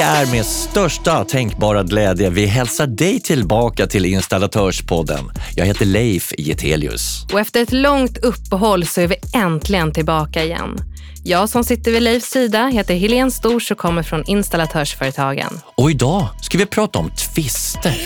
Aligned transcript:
Det 0.00 0.04
är 0.04 0.26
med 0.26 0.46
största 0.46 1.24
tänkbara 1.24 1.82
glädje 1.82 2.30
vi 2.30 2.46
hälsar 2.46 2.86
dig 2.86 3.20
tillbaka 3.20 3.86
till 3.86 4.04
Installatörspodden. 4.04 5.30
Jag 5.56 5.66
heter 5.66 5.86
Leif 5.86 6.32
Getelius. 6.38 7.26
Och 7.32 7.40
efter 7.40 7.62
ett 7.62 7.72
långt 7.72 8.18
uppehåll 8.18 8.86
så 8.86 9.00
är 9.00 9.06
vi 9.06 9.16
äntligen 9.34 9.92
tillbaka 9.92 10.44
igen. 10.44 10.78
Jag 11.24 11.48
som 11.48 11.64
sitter 11.64 11.90
vid 11.90 12.02
Leifs 12.02 12.30
sida 12.30 12.66
heter 12.66 12.94
Helene 12.94 13.30
Stors 13.30 13.70
och 13.70 13.78
kommer 13.78 14.02
från 14.02 14.24
Installatörsföretagen. 14.26 15.60
Och 15.76 15.90
idag 15.90 16.28
ska 16.42 16.58
vi 16.58 16.66
prata 16.66 16.98
om 16.98 17.10
tvister. 17.10 17.96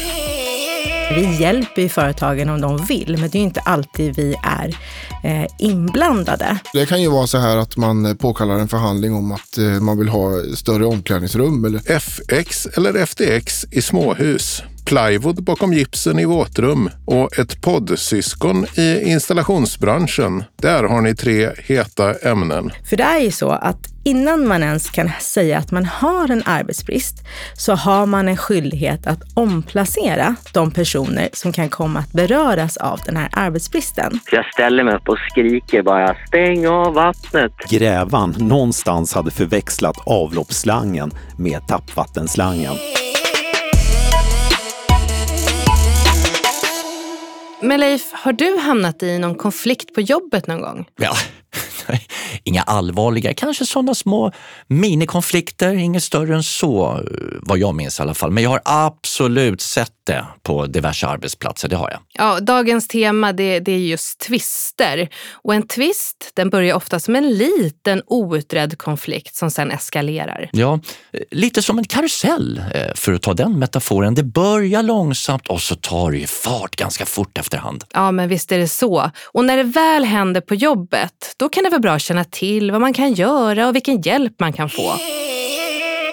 Vi 1.10 1.36
hjälper 1.40 1.82
ju 1.82 1.88
företagen 1.88 2.48
om 2.48 2.60
de 2.60 2.84
vill, 2.84 3.16
men 3.20 3.30
det 3.30 3.38
är 3.38 3.42
inte 3.42 3.60
alltid 3.60 4.16
vi 4.16 4.34
är 4.42 4.76
eh, 5.24 5.50
inblandade. 5.58 6.58
Det 6.72 6.86
kan 6.86 7.02
ju 7.02 7.10
vara 7.10 7.26
så 7.26 7.38
här 7.38 7.56
att 7.56 7.76
man 7.76 8.16
påkallar 8.16 8.58
en 8.58 8.68
förhandling 8.68 9.14
om 9.14 9.32
att 9.32 9.58
eh, 9.58 9.64
man 9.64 9.98
vill 9.98 10.08
ha 10.08 10.30
större 10.54 10.86
omklädningsrum. 10.86 11.64
Eller... 11.64 11.96
FX 11.96 12.66
eller 12.66 13.06
FTX 13.06 13.64
i 13.70 13.82
småhus 13.82 14.62
plywood 14.84 15.44
bakom 15.44 15.72
gipsen 15.72 16.18
i 16.18 16.24
våtrum 16.24 16.90
och 17.04 17.38
ett 17.38 17.62
poddsyskon 17.62 18.66
i 18.76 19.02
installationsbranschen. 19.10 20.44
Där 20.56 20.84
har 20.84 21.00
ni 21.00 21.14
tre 21.14 21.50
heta 21.56 22.14
ämnen. 22.14 22.70
För 22.90 22.96
det 22.96 23.02
är 23.02 23.20
ju 23.20 23.30
så 23.30 23.50
att 23.50 23.78
innan 24.04 24.48
man 24.48 24.62
ens 24.62 24.90
kan 24.90 25.10
säga 25.20 25.58
att 25.58 25.70
man 25.70 25.84
har 25.84 26.30
en 26.30 26.42
arbetsbrist 26.46 27.16
så 27.56 27.74
har 27.74 28.06
man 28.06 28.28
en 28.28 28.36
skyldighet 28.36 29.06
att 29.06 29.20
omplacera 29.34 30.36
de 30.52 30.70
personer 30.70 31.28
som 31.32 31.52
kan 31.52 31.68
komma 31.68 31.98
att 31.98 32.12
beröras 32.12 32.76
av 32.76 33.00
den 33.06 33.16
här 33.16 33.28
arbetsbristen. 33.32 34.20
Jag 34.32 34.44
ställer 34.52 34.84
mig 34.84 34.94
upp 34.94 35.08
och 35.08 35.18
skriker 35.30 35.82
bara 35.82 36.16
stäng 36.26 36.66
av 36.66 36.94
vattnet. 36.94 37.52
Grävan 37.70 38.34
någonstans 38.38 39.14
hade 39.14 39.30
förväxlat 39.30 39.96
avloppsslangen 40.06 41.10
med 41.38 41.68
tappvattenslangen. 41.68 42.74
Men 47.64 47.80
Leif, 47.80 48.12
har 48.12 48.32
du 48.32 48.58
hamnat 48.58 49.02
i 49.02 49.18
någon 49.18 49.34
konflikt 49.34 49.94
på 49.94 50.00
jobbet 50.00 50.46
någon 50.46 50.60
gång? 50.60 50.86
Ja, 50.96 51.16
inga 52.44 52.62
allvarliga, 52.62 53.34
kanske 53.34 53.66
sådana 53.66 53.94
små 53.94 54.32
minikonflikter, 54.66 55.74
inget 55.74 56.02
större 56.02 56.34
än 56.34 56.42
så 56.42 57.00
vad 57.42 57.58
jag 57.58 57.74
minns 57.74 57.98
i 57.98 58.02
alla 58.02 58.14
fall. 58.14 58.30
Men 58.30 58.42
jag 58.42 58.50
har 58.50 58.60
absolut 58.64 59.60
sett 59.60 59.92
det 60.06 60.24
på 60.42 60.66
diverse 60.66 61.06
arbetsplatser, 61.06 61.68
det 61.68 61.76
har 61.76 61.90
jag. 61.90 62.00
Ja, 62.18 62.40
dagens 62.40 62.88
tema 62.88 63.32
det, 63.32 63.60
det 63.60 63.72
är 63.72 63.78
just 63.78 64.18
tvister. 64.18 65.08
Och 65.32 65.54
en 65.54 65.66
tvist 65.66 66.30
den 66.34 66.50
börjar 66.50 66.76
ofta 66.76 67.00
som 67.00 67.16
en 67.16 67.30
liten 67.30 68.02
outredd 68.06 68.78
konflikt 68.78 69.34
som 69.34 69.50
sen 69.50 69.70
eskalerar. 69.70 70.50
Ja, 70.52 70.80
lite 71.30 71.62
som 71.62 71.78
en 71.78 71.84
karusell 71.84 72.62
eh, 72.74 72.94
för 72.94 73.12
att 73.12 73.22
ta 73.22 73.34
den 73.34 73.58
metaforen. 73.58 74.14
Det 74.14 74.22
börjar 74.22 74.82
långsamt 74.82 75.48
och 75.48 75.60
så 75.60 75.74
tar 75.74 76.10
det 76.10 76.18
ju 76.18 76.26
fart 76.26 76.76
ganska 76.76 77.06
fort 77.06 77.38
efterhand. 77.38 77.84
Ja, 77.92 78.10
men 78.10 78.28
visst 78.28 78.52
är 78.52 78.58
det 78.58 78.68
så. 78.68 79.10
Och 79.32 79.44
när 79.44 79.56
det 79.56 79.62
väl 79.62 80.04
händer 80.04 80.40
på 80.40 80.54
jobbet, 80.54 81.34
då 81.36 81.48
kan 81.48 81.64
det 81.64 81.70
vara 81.70 81.80
bra 81.80 81.92
att 81.92 82.02
känna 82.02 82.24
till 82.24 82.70
vad 82.70 82.80
man 82.80 82.92
kan 82.92 83.12
göra 83.12 83.68
och 83.68 83.74
vilken 83.74 84.00
hjälp 84.00 84.40
man 84.40 84.52
kan 84.52 84.70
få. 84.70 84.92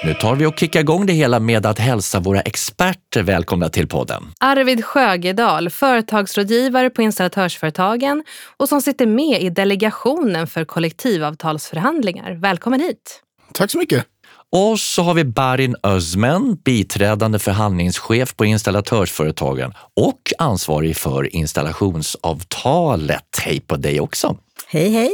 Nu 0.03 0.13
tar 0.13 0.35
vi 0.35 0.45
och 0.45 0.59
kickar 0.59 0.79
igång 0.79 1.05
det 1.05 1.13
hela 1.13 1.39
med 1.39 1.65
att 1.65 1.79
hälsa 1.79 2.19
våra 2.19 2.41
experter 2.41 3.23
välkomna 3.23 3.69
till 3.69 3.87
podden. 3.87 4.23
Arvid 4.39 4.85
Sjögedal, 4.85 5.69
företagsrådgivare 5.69 6.89
på 6.89 7.01
Installatörsföretagen 7.01 8.23
och 8.57 8.69
som 8.69 8.81
sitter 8.81 9.05
med 9.05 9.41
i 9.41 9.49
delegationen 9.49 10.47
för 10.47 10.65
kollektivavtalsförhandlingar. 10.65 12.31
Välkommen 12.31 12.79
hit! 12.79 13.21
Tack 13.53 13.71
så 13.71 13.77
mycket! 13.77 14.05
Och 14.51 14.79
så 14.79 15.03
har 15.03 15.13
vi 15.13 15.23
Barin 15.23 15.75
Özmen, 15.83 16.55
biträdande 16.55 17.39
förhandlingschef 17.39 18.35
på 18.35 18.45
Installatörsföretagen 18.45 19.73
och 19.95 20.21
ansvarig 20.37 20.97
för 20.97 21.35
installationsavtalet. 21.35 23.39
Hej 23.41 23.59
på 23.59 23.75
dig 23.75 23.99
också! 23.99 24.37
Hej, 24.67 24.89
hej! 24.89 25.11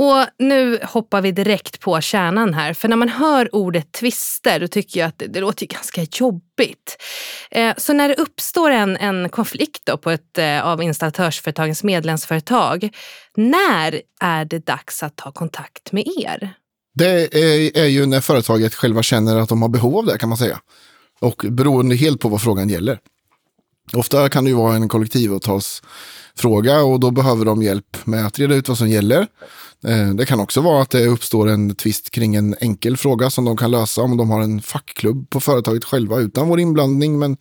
Och 0.00 0.26
nu 0.38 0.78
hoppar 0.82 1.20
vi 1.20 1.32
direkt 1.32 1.80
på 1.80 2.00
kärnan 2.00 2.54
här. 2.54 2.74
För 2.74 2.88
när 2.88 2.96
man 2.96 3.08
hör 3.08 3.54
ordet 3.54 3.92
tvister, 3.92 4.60
då 4.60 4.68
tycker 4.68 5.00
jag 5.00 5.08
att 5.08 5.18
det, 5.18 5.26
det 5.26 5.40
låter 5.40 5.66
ganska 5.66 6.06
jobbigt. 6.12 7.02
Eh, 7.50 7.74
så 7.76 7.92
när 7.92 8.08
det 8.08 8.14
uppstår 8.14 8.70
en, 8.70 8.96
en 8.96 9.28
konflikt 9.28 9.82
då 9.84 9.96
på 9.96 10.10
ett 10.10 10.38
eh, 10.38 10.66
av 10.66 10.82
installatörsföretagens 10.82 11.84
medlemsföretag, 11.84 12.88
när 13.36 14.02
är 14.20 14.44
det 14.44 14.66
dags 14.66 15.02
att 15.02 15.16
ta 15.16 15.32
kontakt 15.32 15.92
med 15.92 16.04
er? 16.18 16.54
Det 16.94 17.34
är, 17.34 17.78
är 17.78 17.86
ju 17.86 18.06
när 18.06 18.20
företaget 18.20 18.74
själva 18.74 19.02
känner 19.02 19.36
att 19.36 19.48
de 19.48 19.62
har 19.62 19.68
behov 19.68 19.96
av 19.96 20.06
det 20.06 20.18
kan 20.18 20.28
man 20.28 20.38
säga. 20.38 20.60
Och 21.20 21.44
beroende 21.48 21.96
helt 21.96 22.20
på 22.20 22.28
vad 22.28 22.42
frågan 22.42 22.68
gäller. 22.68 22.98
Ofta 23.92 24.28
kan 24.28 24.44
det 24.44 24.50
ju 24.50 24.56
vara 24.56 24.74
en 24.74 24.88
kollektivavtalsfråga 24.88 26.82
och 26.82 27.00
då 27.00 27.10
behöver 27.10 27.44
de 27.44 27.62
hjälp 27.62 27.96
med 28.06 28.26
att 28.26 28.38
reda 28.38 28.54
ut 28.54 28.68
vad 28.68 28.78
som 28.78 28.88
gäller. 28.88 29.26
Eh, 29.86 30.08
det 30.08 30.26
kan 30.26 30.40
också 30.40 30.60
vara 30.60 30.82
att 30.82 30.90
det 30.90 31.06
uppstår 31.06 31.48
en 31.48 31.74
tvist 31.74 32.10
kring 32.10 32.36
en 32.36 32.56
enkel 32.60 32.96
fråga 32.96 33.30
som 33.30 33.44
de 33.44 33.56
kan 33.56 33.70
lösa 33.70 34.02
om 34.02 34.16
de 34.16 34.30
har 34.30 34.40
en 34.40 34.62
fackklubb 34.62 35.30
på 35.30 35.40
företaget 35.40 35.84
själva 35.84 36.18
utan 36.18 36.48
vår 36.48 36.60
inblandning. 36.60 37.18
Men 37.18 37.36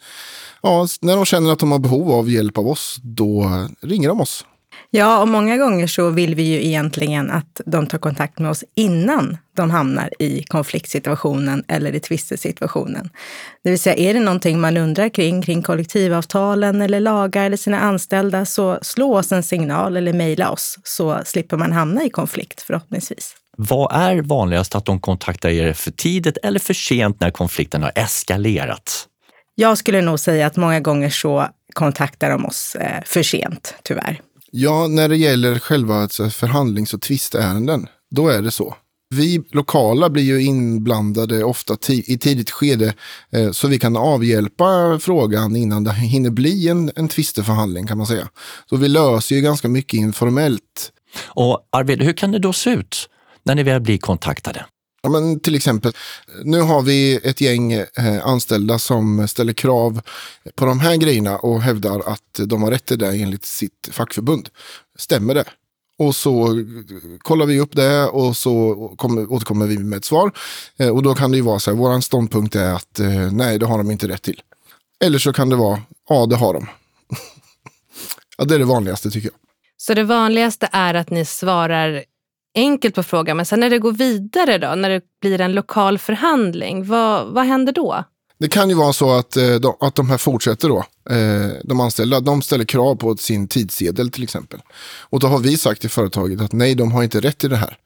ja, 0.62 0.88
när 1.02 1.16
de 1.16 1.26
känner 1.26 1.52
att 1.52 1.60
de 1.60 1.72
har 1.72 1.80
behov 1.80 2.12
av 2.12 2.30
hjälp 2.30 2.58
av 2.58 2.68
oss, 2.68 3.00
då 3.04 3.50
ringer 3.82 4.08
de 4.10 4.22
oss. 4.22 4.46
Ja, 4.92 5.22
och 5.22 5.28
många 5.28 5.58
gånger 5.58 5.88
så 5.88 6.10
vill 6.10 6.36
vi 6.36 6.44
ju 6.44 6.66
egentligen 6.66 7.32
att 7.32 7.62
de 7.66 7.88
tar 7.88 7.98
kontakt 7.98 8.40
med 8.40 8.52
oss 8.52 8.64
innan 8.76 9.38
de 9.56 9.72
hamnar 9.72 10.10
i 10.20 10.44
konfliktsituationen 10.44 11.64
eller 11.68 11.96
i 11.96 12.00
tvistesituationen. 12.00 13.10
Det 13.64 13.70
vill 13.70 13.80
säga, 13.80 13.96
är 14.10 14.14
det 14.14 14.20
någonting 14.20 14.60
man 14.60 14.78
undrar 14.78 15.10
kring, 15.10 15.42
kring 15.42 15.62
kollektivavtalen 15.62 16.82
eller 16.82 17.00
lagar 17.00 17.46
eller 17.46 17.58
sina 17.58 17.80
anställda, 17.80 18.46
så 18.46 18.80
slå 18.82 19.18
oss 19.18 19.32
en 19.32 19.44
signal 19.44 19.98
eller 19.98 20.14
mejla 20.14 20.52
oss 20.52 20.80
så 20.84 21.22
slipper 21.26 21.58
man 21.58 21.72
hamna 21.72 22.04
i 22.04 22.10
konflikt 22.10 22.62
förhoppningsvis. 22.62 23.36
Vad 23.58 23.96
är 23.96 24.22
vanligast 24.22 24.76
att 24.76 24.86
de 24.86 25.00
kontaktar 25.00 25.50
er 25.50 25.74
för 25.74 25.92
tidigt 25.92 26.38
eller 26.44 26.60
för 26.60 26.74
sent 26.74 27.20
när 27.20 27.32
konflikten 27.32 27.84
har 27.84 27.92
eskalerat? 27.96 29.08
Jag 29.56 29.78
skulle 29.78 30.02
nog 30.02 30.20
säga 30.20 30.48
att 30.48 30.58
många 30.58 30.80
gånger 30.80 31.10
så 31.10 31.48
kontaktar 31.74 32.30
de 32.30 32.46
oss 32.46 32.76
eh, 32.76 33.04
för 33.06 33.24
sent, 33.24 33.76
tyvärr. 33.84 34.22
Ja, 34.52 34.88
när 34.88 35.10
det 35.10 35.18
gäller 35.18 35.60
själva 35.60 35.96
alltså, 35.96 36.30
förhandlings 36.30 36.94
och 36.94 37.02
tvistärenden, 37.02 37.88
då 38.12 38.28
är 38.30 38.42
det 38.42 38.52
så. 38.52 38.76
Vi 39.16 39.44
lokala 39.52 40.10
blir 40.10 40.24
ju 40.24 40.42
inblandade 40.42 41.44
ofta 41.44 41.78
i 41.90 42.18
tidigt 42.18 42.50
skede 42.50 42.94
eh, 43.32 43.52
så 43.52 43.68
vi 43.68 43.80
kan 43.80 43.98
avhjälpa 43.98 45.00
frågan 45.00 45.56
innan 45.56 45.84
det 45.84 45.94
hinner 45.94 46.30
bli 46.30 46.68
en, 46.68 46.92
en 46.96 47.08
tvisteförhandling 47.08 47.88
kan 47.88 47.98
man 47.98 48.08
säga. 48.08 48.30
Så 48.70 48.76
vi 48.76 48.88
löser 48.88 49.36
ju 49.36 49.42
ganska 49.42 49.68
mycket 49.68 49.94
informellt. 49.94 50.92
Och 51.26 51.68
Arvid, 51.72 52.02
hur 52.02 52.14
kan 52.14 52.32
det 52.32 52.40
då 52.40 52.54
se 52.54 52.70
ut 52.70 53.10
när 53.44 53.56
ni 53.56 53.64
väl 53.64 53.82
blir 53.82 53.98
kontaktade? 53.98 54.66
Ja, 55.02 55.10
men 55.10 55.40
till 55.40 55.56
exempel, 55.56 55.92
nu 56.44 56.62
har 56.62 56.82
vi 56.82 57.16
ett 57.24 57.42
gäng 57.42 57.74
eh, 57.74 57.88
anställda 58.24 58.80
som 58.80 59.28
ställer 59.28 59.54
krav 59.54 60.02
på 60.56 60.66
de 60.66 60.80
här 60.80 60.96
grejerna 60.96 61.38
och 61.38 61.62
hävdar 61.62 62.00
att 62.00 62.40
de 62.46 62.64
har 62.64 62.72
rätt 62.72 62.86
till 62.86 63.00
det 63.00 63.08
enligt 63.08 63.46
sitt 63.46 63.90
fackförbund. 63.92 64.50
Stämmer 64.98 65.34
det? 65.34 65.46
Och 66.00 66.16
så 66.16 66.66
kollar 67.18 67.46
vi 67.46 67.60
upp 67.60 67.76
det 67.76 68.06
och 68.06 68.38
så 68.38 68.76
kommer, 68.98 69.32
återkommer 69.32 69.68
vi 69.68 69.78
med 69.78 69.98
ett 69.98 70.06
svar. 70.06 70.32
Eh, 70.78 70.90
och 70.90 71.04
då 71.04 71.16
kan 71.16 71.32
det 71.32 71.38
ju 71.38 71.44
vara 71.44 71.60
så 71.60 71.72
här, 71.72 71.78
vår 71.78 72.02
ståndpunkt 72.02 72.56
är 72.56 72.74
att 72.74 73.00
eh, 73.00 73.32
nej, 73.32 73.60
det 73.60 73.66
har 73.66 73.78
de 73.78 73.92
inte 73.92 74.08
rätt 74.08 74.22
till. 74.22 74.42
Eller 75.04 75.20
så 75.20 75.34
kan 75.34 75.50
det 75.50 75.56
vara, 75.56 75.82
ja, 76.10 76.26
det 76.26 76.36
har 76.36 76.54
de. 76.54 76.68
ja, 78.38 78.44
det 78.46 78.56
är 78.56 78.60
det 78.60 78.66
vanligaste 78.66 79.12
tycker 79.12 79.28
jag. 79.28 79.38
Så 79.78 79.94
det 79.94 80.04
vanligaste 80.04 80.70
är 80.72 80.94
att 80.94 81.10
ni 81.10 81.26
svarar 81.26 82.04
enkelt 82.60 82.96
på 82.96 83.04
frågan, 83.04 83.38
men 83.38 83.46
sen 83.46 83.60
när 83.60 83.70
det 83.70 83.80
går 83.80 83.92
vidare 83.92 84.58
då, 84.58 84.76
när 84.76 84.90
det 84.90 85.02
blir 85.22 85.42
en 85.42 85.54
lokal 85.54 85.98
förhandling, 85.98 86.86
vad, 86.88 87.28
vad 87.28 87.46
händer 87.46 87.74
då? 87.74 88.04
Det 88.40 88.48
kan 88.48 88.70
ju 88.70 88.76
vara 88.76 88.94
så 88.94 89.12
att, 89.12 89.38
eh, 89.38 89.56
de, 89.56 89.76
att 89.80 89.96
de 89.96 90.10
här 90.10 90.18
fortsätter 90.18 90.70
då. 90.70 90.86
Eh, 91.10 91.52
de 91.64 91.80
anställda, 91.80 92.20
de 92.20 92.42
ställer 92.42 92.66
krav 92.66 92.96
på 92.96 93.18
sin 93.18 93.48
tidsedel 93.48 94.12
till 94.12 94.24
exempel. 94.24 94.60
Och 95.00 95.20
då 95.20 95.28
har 95.28 95.40
vi 95.40 95.58
sagt 95.58 95.82
till 95.82 95.90
företaget 95.90 96.42
att 96.42 96.54
nej, 96.54 96.76
de 96.76 96.92
har 96.92 97.04
inte 97.04 97.20
rätt 97.20 97.38
till 97.38 97.50
det 97.50 97.56
här. 97.56 97.78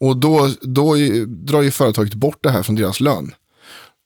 Och 0.00 0.16
då, 0.16 0.50
då 0.62 0.94
drar 1.26 1.62
ju 1.62 1.70
företaget 1.70 2.14
bort 2.14 2.38
det 2.42 2.50
här 2.50 2.62
från 2.62 2.76
deras 2.76 3.00
lön. 3.00 3.34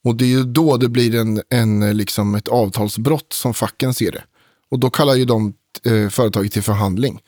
Och 0.05 0.17
det 0.17 0.25
är 0.25 0.29
ju 0.29 0.45
då 0.45 0.77
det 0.77 0.89
blir 0.89 1.15
en, 1.15 1.43
en, 1.51 1.97
liksom 1.97 2.35
ett 2.35 2.49
avtalsbrott 2.49 3.33
som 3.33 3.55
facken 3.55 3.95
ser 3.95 4.13
det. 4.13 4.25
Och 4.71 4.79
då 4.79 4.91
kallar 4.91 5.15
ju 5.15 5.25
de 5.25 5.55
eh, 5.85 6.09
företaget 6.09 6.53
till 6.53 6.63
förhandling. 6.63 7.21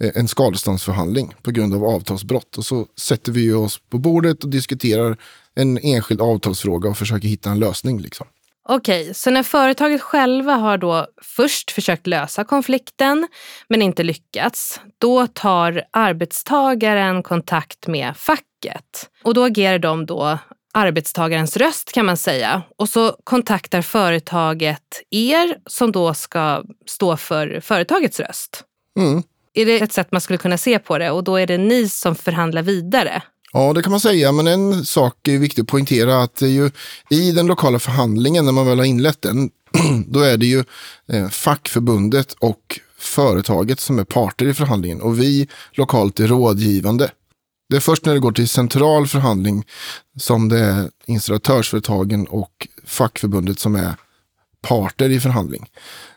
Eh, 0.00 0.10
en 0.14 0.28
skadeståndsförhandling 0.28 1.34
på 1.42 1.50
grund 1.50 1.74
av 1.74 1.84
avtalsbrott. 1.84 2.58
Och 2.58 2.64
så 2.64 2.86
sätter 2.96 3.32
vi 3.32 3.52
oss 3.52 3.78
på 3.90 3.98
bordet 3.98 4.44
och 4.44 4.50
diskuterar 4.50 5.16
en 5.54 5.78
enskild 5.78 6.20
avtalsfråga 6.20 6.90
och 6.90 6.96
försöker 6.96 7.28
hitta 7.28 7.50
en 7.50 7.58
lösning. 7.58 8.00
Liksom. 8.00 8.26
Okej, 8.68 9.14
så 9.14 9.30
när 9.30 9.42
företaget 9.42 10.02
själva 10.02 10.54
har 10.54 10.78
då 10.78 11.06
först 11.22 11.70
försökt 11.70 12.06
lösa 12.06 12.44
konflikten 12.44 13.28
men 13.68 13.82
inte 13.82 14.02
lyckats, 14.02 14.80
då 14.98 15.26
tar 15.26 15.84
arbetstagaren 15.90 17.22
kontakt 17.22 17.86
med 17.86 18.16
facket 18.16 19.10
och 19.22 19.34
då 19.34 19.44
agerar 19.44 19.78
de 19.78 20.06
då 20.06 20.38
arbetstagarens 20.74 21.56
röst 21.56 21.92
kan 21.92 22.06
man 22.06 22.16
säga. 22.16 22.62
Och 22.76 22.88
så 22.88 23.16
kontaktar 23.24 23.82
företaget 23.82 25.02
er 25.10 25.56
som 25.66 25.92
då 25.92 26.14
ska 26.14 26.62
stå 26.86 27.16
för 27.16 27.60
företagets 27.60 28.20
röst. 28.20 28.64
Mm. 28.98 29.22
Är 29.54 29.66
det 29.66 29.80
ett 29.80 29.92
sätt 29.92 30.12
man 30.12 30.20
skulle 30.20 30.38
kunna 30.38 30.58
se 30.58 30.78
på 30.78 30.98
det? 30.98 31.10
Och 31.10 31.24
då 31.24 31.36
är 31.36 31.46
det 31.46 31.58
ni 31.58 31.88
som 31.88 32.14
förhandlar 32.14 32.62
vidare? 32.62 33.22
Ja, 33.52 33.72
det 33.72 33.82
kan 33.82 33.90
man 33.90 34.00
säga, 34.00 34.32
men 34.32 34.46
en 34.46 34.84
sak 34.84 35.28
är 35.28 35.38
viktig 35.38 35.62
att 35.62 35.68
poängtera 35.68 36.22
att 36.22 36.34
det 36.34 36.46
är 36.46 36.50
ju 36.50 36.70
i 37.10 37.32
den 37.32 37.46
lokala 37.46 37.78
förhandlingen, 37.78 38.44
när 38.44 38.52
man 38.52 38.66
väl 38.66 38.78
har 38.78 38.86
inlett 38.86 39.22
den, 39.22 39.50
då 40.06 40.20
är 40.20 40.36
det 40.36 40.46
ju 40.46 40.64
eh, 41.12 41.28
fackförbundet 41.28 42.32
och 42.32 42.80
företaget 42.98 43.80
som 43.80 43.98
är 43.98 44.04
parter 44.04 44.46
i 44.46 44.54
förhandlingen 44.54 45.00
och 45.00 45.20
vi 45.20 45.48
lokalt 45.72 46.20
är 46.20 46.26
rådgivande. 46.26 47.10
Det 47.68 47.76
är 47.76 47.80
först 47.80 48.04
när 48.04 48.14
det 48.14 48.20
går 48.20 48.32
till 48.32 48.48
central 48.48 49.06
förhandling 49.06 49.64
som 50.18 50.48
det 50.48 50.58
är 50.58 50.90
installatörsföretagen 51.06 52.26
och 52.26 52.68
fackförbundet 52.84 53.58
som 53.58 53.74
är 53.74 53.94
parter 54.62 55.10
i 55.10 55.20
förhandling, 55.20 55.66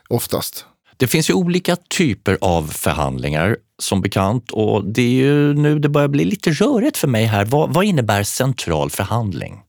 oftast. 0.08 0.66
Det 0.96 1.06
finns 1.06 1.30
ju 1.30 1.34
olika 1.34 1.76
typer 1.76 2.38
av 2.40 2.62
förhandlingar 2.62 3.56
som 3.78 4.00
bekant 4.00 4.50
och 4.50 4.84
det 4.84 5.02
är 5.02 5.10
ju 5.10 5.54
nu 5.54 5.78
det 5.78 5.88
börjar 5.88 6.08
bli 6.08 6.24
lite 6.24 6.50
rörigt 6.50 6.96
för 6.96 7.08
mig 7.08 7.24
här. 7.24 7.44
Vad, 7.44 7.74
vad 7.74 7.84
innebär 7.84 8.22
central 8.22 8.90
förhandling? 8.90 9.60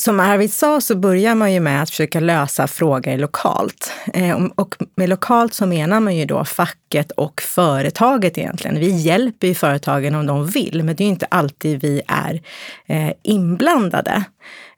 Som 0.00 0.20
Arvid 0.20 0.52
sa 0.52 0.80
så 0.80 0.96
börjar 0.96 1.34
man 1.34 1.52
ju 1.52 1.60
med 1.60 1.82
att 1.82 1.90
försöka 1.90 2.20
lösa 2.20 2.66
frågor 2.66 3.16
lokalt. 3.16 3.92
Eh, 4.14 4.38
och 4.54 4.76
med 4.96 5.08
lokalt 5.08 5.54
så 5.54 5.66
menar 5.66 6.00
man 6.00 6.16
ju 6.16 6.24
då 6.24 6.44
facket 6.44 7.10
och 7.10 7.42
företaget 7.42 8.38
egentligen. 8.38 8.80
Vi 8.80 8.90
hjälper 8.90 9.46
ju 9.46 9.54
företagen 9.54 10.14
om 10.14 10.26
de 10.26 10.46
vill, 10.46 10.82
men 10.84 10.96
det 10.96 11.04
är 11.04 11.08
inte 11.08 11.26
alltid 11.26 11.80
vi 11.80 12.02
är 12.06 12.40
eh, 12.86 13.12
inblandade. 13.22 14.24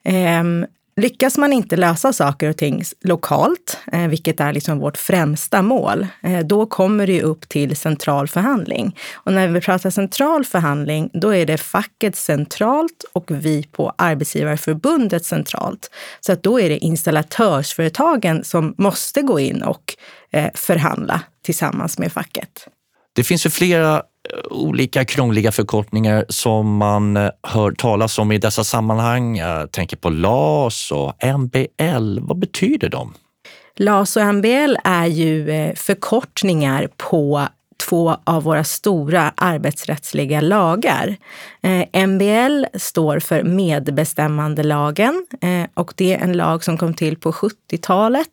Ehm, 0.05 0.67
Lyckas 0.97 1.39
man 1.39 1.53
inte 1.53 1.77
lösa 1.77 2.13
saker 2.13 2.49
och 2.49 2.57
ting 2.57 2.83
lokalt, 3.05 3.79
eh, 3.93 4.07
vilket 4.07 4.41
är 4.41 4.53
liksom 4.53 4.79
vårt 4.79 4.97
främsta 4.97 5.63
mål, 5.63 6.07
eh, 6.23 6.39
då 6.39 6.67
kommer 6.67 7.07
det 7.07 7.23
upp 7.23 7.49
till 7.49 7.77
central 7.77 8.29
förhandling. 8.29 8.97
Och 9.15 9.33
när 9.33 9.49
vi 9.49 9.61
pratar 9.61 9.91
central 9.91 10.45
förhandling, 10.45 11.11
då 11.13 11.35
är 11.35 11.47
det 11.47 11.59
facket 11.59 12.17
centralt 12.17 13.05
och 13.13 13.31
vi 13.31 13.63
på 13.63 13.93
Arbetsgivarförbundet 13.99 15.25
centralt. 15.25 15.91
Så 16.21 16.33
att 16.33 16.43
då 16.43 16.61
är 16.61 16.69
det 16.69 16.79
installatörsföretagen 16.79 18.45
som 18.45 18.75
måste 18.79 19.23
gå 19.23 19.41
in 19.41 19.63
och 19.63 19.95
eh, 20.33 20.51
förhandla 20.55 21.21
tillsammans 21.45 21.99
med 21.99 22.13
facket. 22.13 22.69
Det 23.15 23.25
finns 23.25 23.47
ju 23.47 23.51
flera 23.51 24.03
olika 24.51 25.05
krångliga 25.05 25.53
förkortningar 25.53 26.25
som 26.29 26.77
man 26.77 27.17
eh, 27.17 27.31
hör 27.43 27.73
talas 27.73 28.19
om 28.19 28.33
i 28.33 28.39
dessa 28.39 28.65
sammanhang. 28.65 29.37
Jag 29.37 29.73
tänker 29.73 29.97
på 29.97 30.11
LAS 30.11 30.93
och 30.93 31.15
MBL. 31.39 32.19
Vad 32.21 32.39
betyder 32.39 32.89
de? 32.89 33.15
LAS 33.77 34.17
och 34.17 34.35
MBL 34.35 34.77
är 34.85 35.07
ju 35.07 35.51
eh, 35.51 35.75
förkortningar 35.75 36.89
på 36.97 37.47
två 37.89 38.17
av 38.25 38.43
våra 38.43 38.65
stora 38.65 39.33
arbetsrättsliga 39.37 40.41
lagar. 40.41 41.17
Eh, 41.63 42.07
MBL 42.07 42.65
står 42.75 43.19
för 43.19 43.43
medbestämmandelagen 43.43 45.27
eh, 45.41 45.67
och 45.75 45.93
det 45.97 46.15
är 46.15 46.19
en 46.19 46.33
lag 46.33 46.65
som 46.65 46.79
kom 46.79 46.95
till 46.95 47.17
på 47.17 47.33
70-talet 47.33 48.29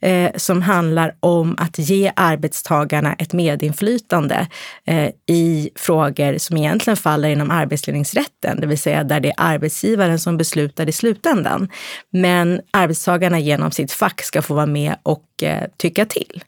eh, 0.00 0.30
som 0.36 0.62
handlar 0.62 1.14
om 1.20 1.56
att 1.58 1.78
ge 1.78 2.12
arbetstagarna 2.16 3.14
ett 3.14 3.32
medinflytande 3.32 4.46
eh, 4.84 5.10
i 5.26 5.70
frågor 5.74 6.38
som 6.38 6.56
egentligen 6.56 6.96
faller 6.96 7.28
inom 7.28 7.50
arbetsledningsrätten, 7.50 8.60
det 8.60 8.66
vill 8.66 8.78
säga 8.78 9.04
där 9.04 9.20
det 9.20 9.28
är 9.28 9.34
arbetsgivaren 9.36 10.18
som 10.18 10.36
beslutar 10.36 10.88
i 10.88 10.92
slutändan. 10.92 11.68
Men 12.10 12.60
arbetstagarna 12.70 13.38
genom 13.38 13.70
sitt 13.70 13.92
fack 13.92 14.22
ska 14.22 14.42
få 14.42 14.54
vara 14.54 14.66
med 14.66 14.96
och 15.02 15.42
eh, 15.42 15.64
tycka 15.76 16.06
till. 16.06 16.42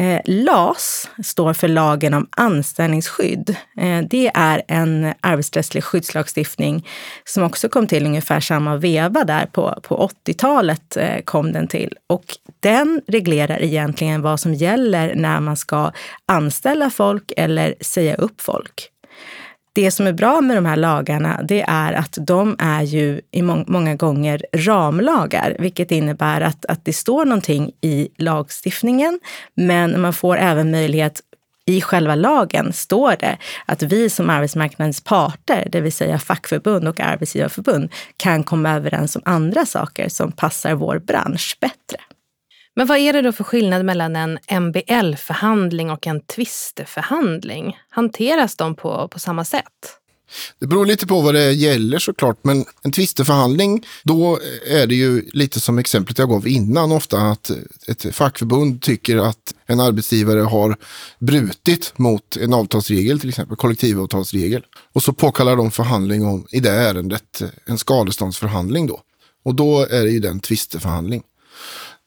Eh, 0.00 0.20
LAS 0.24 1.10
står 1.24 1.52
för 1.52 1.68
lagen 1.68 2.14
om 2.14 2.28
anställningsskydd. 2.30 3.56
Eh, 3.76 4.02
det 4.10 4.30
är 4.34 4.62
en 4.68 5.14
arbetsrättslig 5.20 5.84
skyddslagstiftning 5.84 6.88
som 7.24 7.42
också 7.42 7.68
kom 7.68 7.86
till 7.86 8.06
ungefär 8.06 8.40
samma 8.40 8.76
veva 8.76 9.24
där 9.24 9.46
på, 9.46 9.80
på 9.82 10.10
80-talet 10.26 10.96
eh, 10.96 11.22
kom 11.24 11.52
den 11.52 11.68
till. 11.68 11.94
Och 12.06 12.24
den 12.60 13.00
reglerar 13.06 13.62
egentligen 13.62 14.22
vad 14.22 14.40
som 14.40 14.54
gäller 14.54 15.14
när 15.14 15.40
man 15.40 15.56
ska 15.56 15.92
anställa 16.26 16.90
folk 16.90 17.32
eller 17.36 17.74
säga 17.80 18.14
upp 18.14 18.40
folk 18.40 18.90
det 19.72 19.90
som 19.90 20.06
är 20.06 20.12
bra 20.12 20.40
med 20.40 20.56
de 20.56 20.66
här 20.66 20.76
lagarna, 20.76 21.40
det 21.42 21.62
är 21.68 21.92
att 21.92 22.18
de 22.20 22.56
är 22.58 22.82
ju 22.82 23.20
i 23.30 23.42
må 23.42 23.64
många 23.66 23.94
gånger 23.94 24.42
ramlagar, 24.52 25.56
vilket 25.58 25.90
innebär 25.90 26.40
att, 26.40 26.66
att 26.66 26.84
det 26.84 26.92
står 26.92 27.24
någonting 27.24 27.72
i 27.80 28.08
lagstiftningen, 28.16 29.20
men 29.54 30.00
man 30.00 30.12
får 30.12 30.36
även 30.36 30.70
möjlighet 30.70 31.20
i 31.66 31.80
själva 31.80 32.14
lagen 32.14 32.72
står 32.72 33.16
det 33.16 33.38
att 33.66 33.82
vi 33.82 34.10
som 34.10 34.30
arbetsmarknadens 34.30 35.00
parter, 35.00 35.68
det 35.72 35.80
vill 35.80 35.92
säga 35.92 36.18
fackförbund 36.18 36.88
och 36.88 37.00
arbetsgivarförbund, 37.00 37.92
kan 38.16 38.44
komma 38.44 38.70
överens 38.70 39.16
om 39.16 39.22
andra 39.24 39.66
saker 39.66 40.08
som 40.08 40.32
passar 40.32 40.74
vår 40.74 40.98
bransch 40.98 41.58
bättre. 41.60 41.98
Men 42.76 42.86
vad 42.86 42.98
är 42.98 43.12
det 43.12 43.22
då 43.22 43.32
för 43.32 43.44
skillnad 43.44 43.84
mellan 43.84 44.16
en 44.16 44.38
MBL-förhandling 44.62 45.90
och 45.90 46.06
en 46.06 46.20
tvisteförhandling? 46.20 47.78
Hanteras 47.88 48.56
de 48.56 48.74
på, 48.74 49.08
på 49.08 49.18
samma 49.18 49.44
sätt? 49.44 49.96
Det 50.58 50.66
beror 50.66 50.86
lite 50.86 51.06
på 51.06 51.20
vad 51.20 51.34
det 51.34 51.52
gäller 51.52 51.98
såklart, 51.98 52.38
men 52.42 52.64
en 52.82 52.92
tvisteförhandling, 52.92 53.86
då 54.04 54.38
är 54.66 54.86
det 54.86 54.94
ju 54.94 55.30
lite 55.32 55.60
som 55.60 55.78
exemplet 55.78 56.18
jag 56.18 56.28
gav 56.28 56.48
innan 56.48 56.92
ofta 56.92 57.18
att 57.18 57.50
ett 57.86 58.14
fackförbund 58.14 58.82
tycker 58.82 59.16
att 59.16 59.54
en 59.66 59.80
arbetsgivare 59.80 60.40
har 60.40 60.76
brutit 61.18 61.92
mot 61.96 62.36
en 62.36 62.54
avtalsregel, 62.54 63.20
till 63.20 63.28
exempel 63.28 63.56
kollektivavtalsregel. 63.56 64.62
Och 64.92 65.02
så 65.02 65.12
påkallar 65.12 65.56
de 65.56 65.70
förhandling 65.70 66.26
om, 66.26 66.46
i 66.50 66.60
det 66.60 66.70
ärendet, 66.70 67.42
en 67.66 67.78
skadeståndsförhandling 67.78 68.86
då. 68.86 69.00
Och 69.44 69.54
då 69.54 69.80
är 69.80 70.02
det 70.04 70.10
ju 70.10 70.20
den 70.20 70.40
tvisteförhandling 70.40 71.22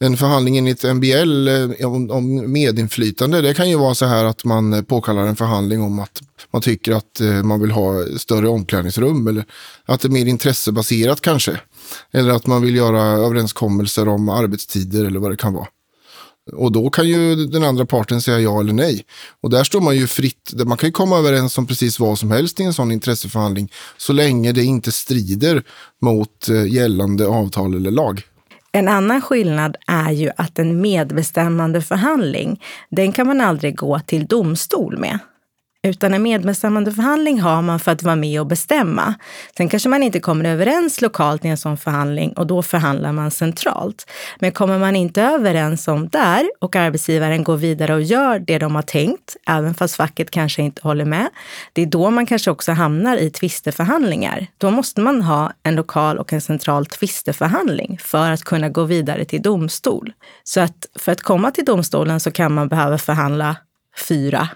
en 0.06 0.18
förhandling 0.18 0.58
enligt 0.58 0.84
MBL 0.84 1.48
eh, 1.48 1.88
om, 1.88 2.12
om 2.12 2.52
medinflytande, 2.52 3.42
det 3.42 3.54
kan 3.54 3.70
ju 3.70 3.78
vara 3.78 3.96
så 3.96 4.06
här 4.06 4.26
att 4.26 4.44
man 4.44 4.74
eh, 4.74 4.82
påkallar 4.82 5.28
en 5.28 5.36
förhandling 5.36 5.82
om 5.82 6.00
att 6.00 6.22
man 6.52 6.62
tycker 6.62 6.92
att 6.92 7.22
eh, 7.22 7.44
man 7.44 7.62
vill 7.62 7.72
ha 7.72 8.04
större 8.18 8.48
omklädningsrum 8.48 9.28
eller 9.28 9.46
att 9.86 10.02
det 10.02 10.08
är 10.08 10.10
mer 10.10 10.26
intressebaserat 10.26 11.22
kanske. 11.22 11.60
Eller 12.12 12.34
att 12.34 12.48
man 12.48 12.62
vill 12.62 12.76
göra 12.76 13.02
överenskommelser 13.02 14.08
om 14.08 14.30
arbetstider 14.30 15.06
eller 15.06 15.20
vad 15.20 15.32
det 15.32 15.38
kan 15.38 15.54
vara. 15.54 15.68
Och 16.54 16.72
då 16.72 16.90
kan 16.90 17.08
ju 17.08 17.36
den 17.36 17.64
andra 17.64 17.86
parten 17.86 18.22
säga 18.22 18.40
ja 18.40 18.60
eller 18.60 18.74
nej. 18.74 19.06
Och 19.42 19.50
där 19.50 19.64
står 19.64 19.82
man 19.82 19.96
ju 19.96 20.08
fritt. 20.08 20.54
Man 20.66 20.78
kan 20.78 20.88
ju 20.88 20.92
komma 20.92 21.18
överens 21.18 21.58
om 21.58 21.68
precis 21.68 22.00
vad 22.00 22.20
som 22.20 22.32
helst 22.32 22.60
i 22.60 22.64
en 22.64 22.74
sån 22.74 22.92
intresseförhandling. 22.92 23.72
Så 23.98 24.14
länge 24.14 24.52
det 24.52 24.64
inte 24.64 24.92
strider 24.92 25.64
mot 26.02 26.48
gällande 26.68 27.28
avtal 27.28 27.76
eller 27.76 27.92
lag. 27.92 28.24
En 28.76 28.88
annan 28.88 29.22
skillnad 29.22 29.78
är 29.88 30.12
ju 30.12 30.30
att 30.38 30.60
en 30.60 30.82
medbestämmande 30.82 31.82
förhandling, 31.82 32.62
den 32.90 33.12
kan 33.12 33.28
man 33.28 33.42
aldrig 33.42 33.76
gå 33.76 34.00
till 34.00 34.26
domstol 34.26 34.98
med. 34.98 35.20
Utan 35.88 36.14
en 36.14 36.24
medbestämmandeförhandling 36.24 37.42
har 37.42 37.62
man 37.62 37.80
för 37.80 37.92
att 37.92 38.04
vara 38.04 38.16
med 38.16 38.40
och 38.40 38.48
bestämma. 38.48 39.14
Sen 39.58 39.70
kanske 39.70 39.90
man 39.90 40.04
inte 40.04 40.20
kommer 40.20 40.46
överens 40.46 41.02
lokalt 41.02 41.46
i 41.46 41.48
en 41.48 41.58
sån 41.58 41.78
förhandling 41.78 42.34
och 42.34 42.48
då 42.48 42.62
förhandlar 42.62 43.12
man 43.12 43.32
centralt. 43.32 44.10
Men 44.40 44.52
kommer 44.52 44.80
man 44.80 44.96
inte 44.96 45.22
överens 45.22 45.88
om 45.88 46.10
där 46.10 46.52
och 46.60 46.76
arbetsgivaren 46.76 47.44
går 47.44 47.58
vidare 47.58 47.94
och 47.94 48.02
gör 48.02 48.40
det 48.40 48.58
de 48.58 48.76
har 48.76 48.82
tänkt, 48.82 49.36
även 49.48 49.74
fast 49.74 49.96
facket 49.96 50.32
kanske 50.32 50.62
inte 50.62 50.82
håller 50.84 51.06
med, 51.06 51.30
det 51.74 51.82
är 51.82 51.86
då 51.86 52.10
man 52.10 52.26
kanske 52.26 52.52
också 52.52 52.72
hamnar 52.72 53.18
i 53.18 53.30
tvisteförhandlingar. 53.30 54.48
Då 54.58 54.72
måste 54.72 55.02
man 55.02 55.22
ha 55.22 55.52
en 55.64 55.76
lokal 55.76 56.18
och 56.18 56.34
en 56.34 56.42
central 56.42 56.86
tvisteförhandling 56.86 57.98
för 58.02 58.32
att 58.32 58.44
kunna 58.44 58.70
gå 58.70 58.84
vidare 58.84 59.26
till 59.26 59.42
domstol. 59.42 60.14
Så 60.44 60.62
att 60.62 60.86
för 61.00 61.12
att 61.12 61.22
komma 61.22 61.52
till 61.52 61.66
domstolen 61.66 62.20
så 62.20 62.32
kan 62.32 62.54
man 62.54 62.68
behöva 62.68 62.98
förhandla 62.98 63.56
fyra 64.08 64.50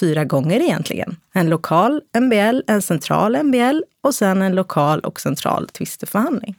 fyra 0.00 0.24
gånger 0.24 0.60
egentligen. 0.60 1.16
En 1.34 1.50
lokal 1.50 2.00
MBL, 2.20 2.60
en 2.66 2.82
central 2.82 3.42
MBL 3.42 3.80
och 4.02 4.14
sen 4.14 4.42
en 4.42 4.54
lokal 4.54 5.00
och 5.00 5.20
central 5.20 5.68
tvisteförhandling. 5.68 6.54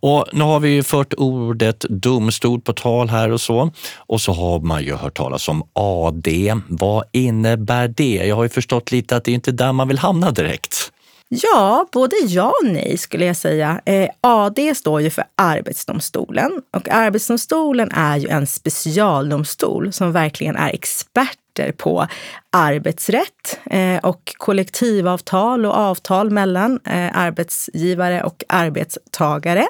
Och 0.00 0.26
nu 0.32 0.44
har 0.44 0.60
vi 0.60 0.68
ju 0.68 0.82
fört 0.82 1.14
ordet 1.16 1.80
domstol 1.88 2.60
på 2.60 2.72
tal 2.72 3.08
här 3.08 3.32
och 3.32 3.40
så. 3.40 3.70
Och 3.96 4.20
så 4.20 4.32
har 4.32 4.60
man 4.60 4.82
ju 4.82 4.94
hört 4.94 5.16
talas 5.16 5.48
om 5.48 5.62
AD. 5.72 6.54
Vad 6.68 7.04
innebär 7.12 7.88
det? 7.88 8.22
Jag 8.26 8.36
har 8.36 8.42
ju 8.42 8.48
förstått 8.48 8.92
lite 8.92 9.16
att 9.16 9.24
det 9.24 9.30
är 9.30 9.34
inte 9.34 9.52
där 9.52 9.72
man 9.72 9.88
vill 9.88 9.98
hamna 9.98 10.30
direkt. 10.30 10.92
Ja, 11.30 11.86
både 11.92 12.16
ja 12.26 12.52
och 12.62 12.68
nej 12.68 12.98
skulle 12.98 13.24
jag 13.26 13.36
säga. 13.36 13.80
Eh, 13.84 14.08
AD 14.20 14.74
står 14.74 15.00
ju 15.00 15.10
för 15.10 15.24
Arbetsdomstolen 15.36 16.62
och 16.76 16.88
Arbetsdomstolen 16.88 17.90
är 17.92 18.16
ju 18.16 18.28
en 18.28 18.46
specialdomstol 18.46 19.92
som 19.92 20.12
verkligen 20.12 20.56
är 20.56 20.70
experter 20.70 21.72
på 21.72 22.06
arbetsrätt 22.52 23.60
eh, 23.70 23.96
och 23.96 24.34
kollektivavtal 24.38 25.66
och 25.66 25.74
avtal 25.74 26.30
mellan 26.30 26.80
eh, 26.84 27.18
arbetsgivare 27.18 28.22
och 28.22 28.44
arbetstagare. 28.48 29.66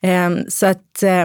Eh, 0.00 0.30
så 0.48 0.66
att 0.66 1.02
eh, 1.02 1.24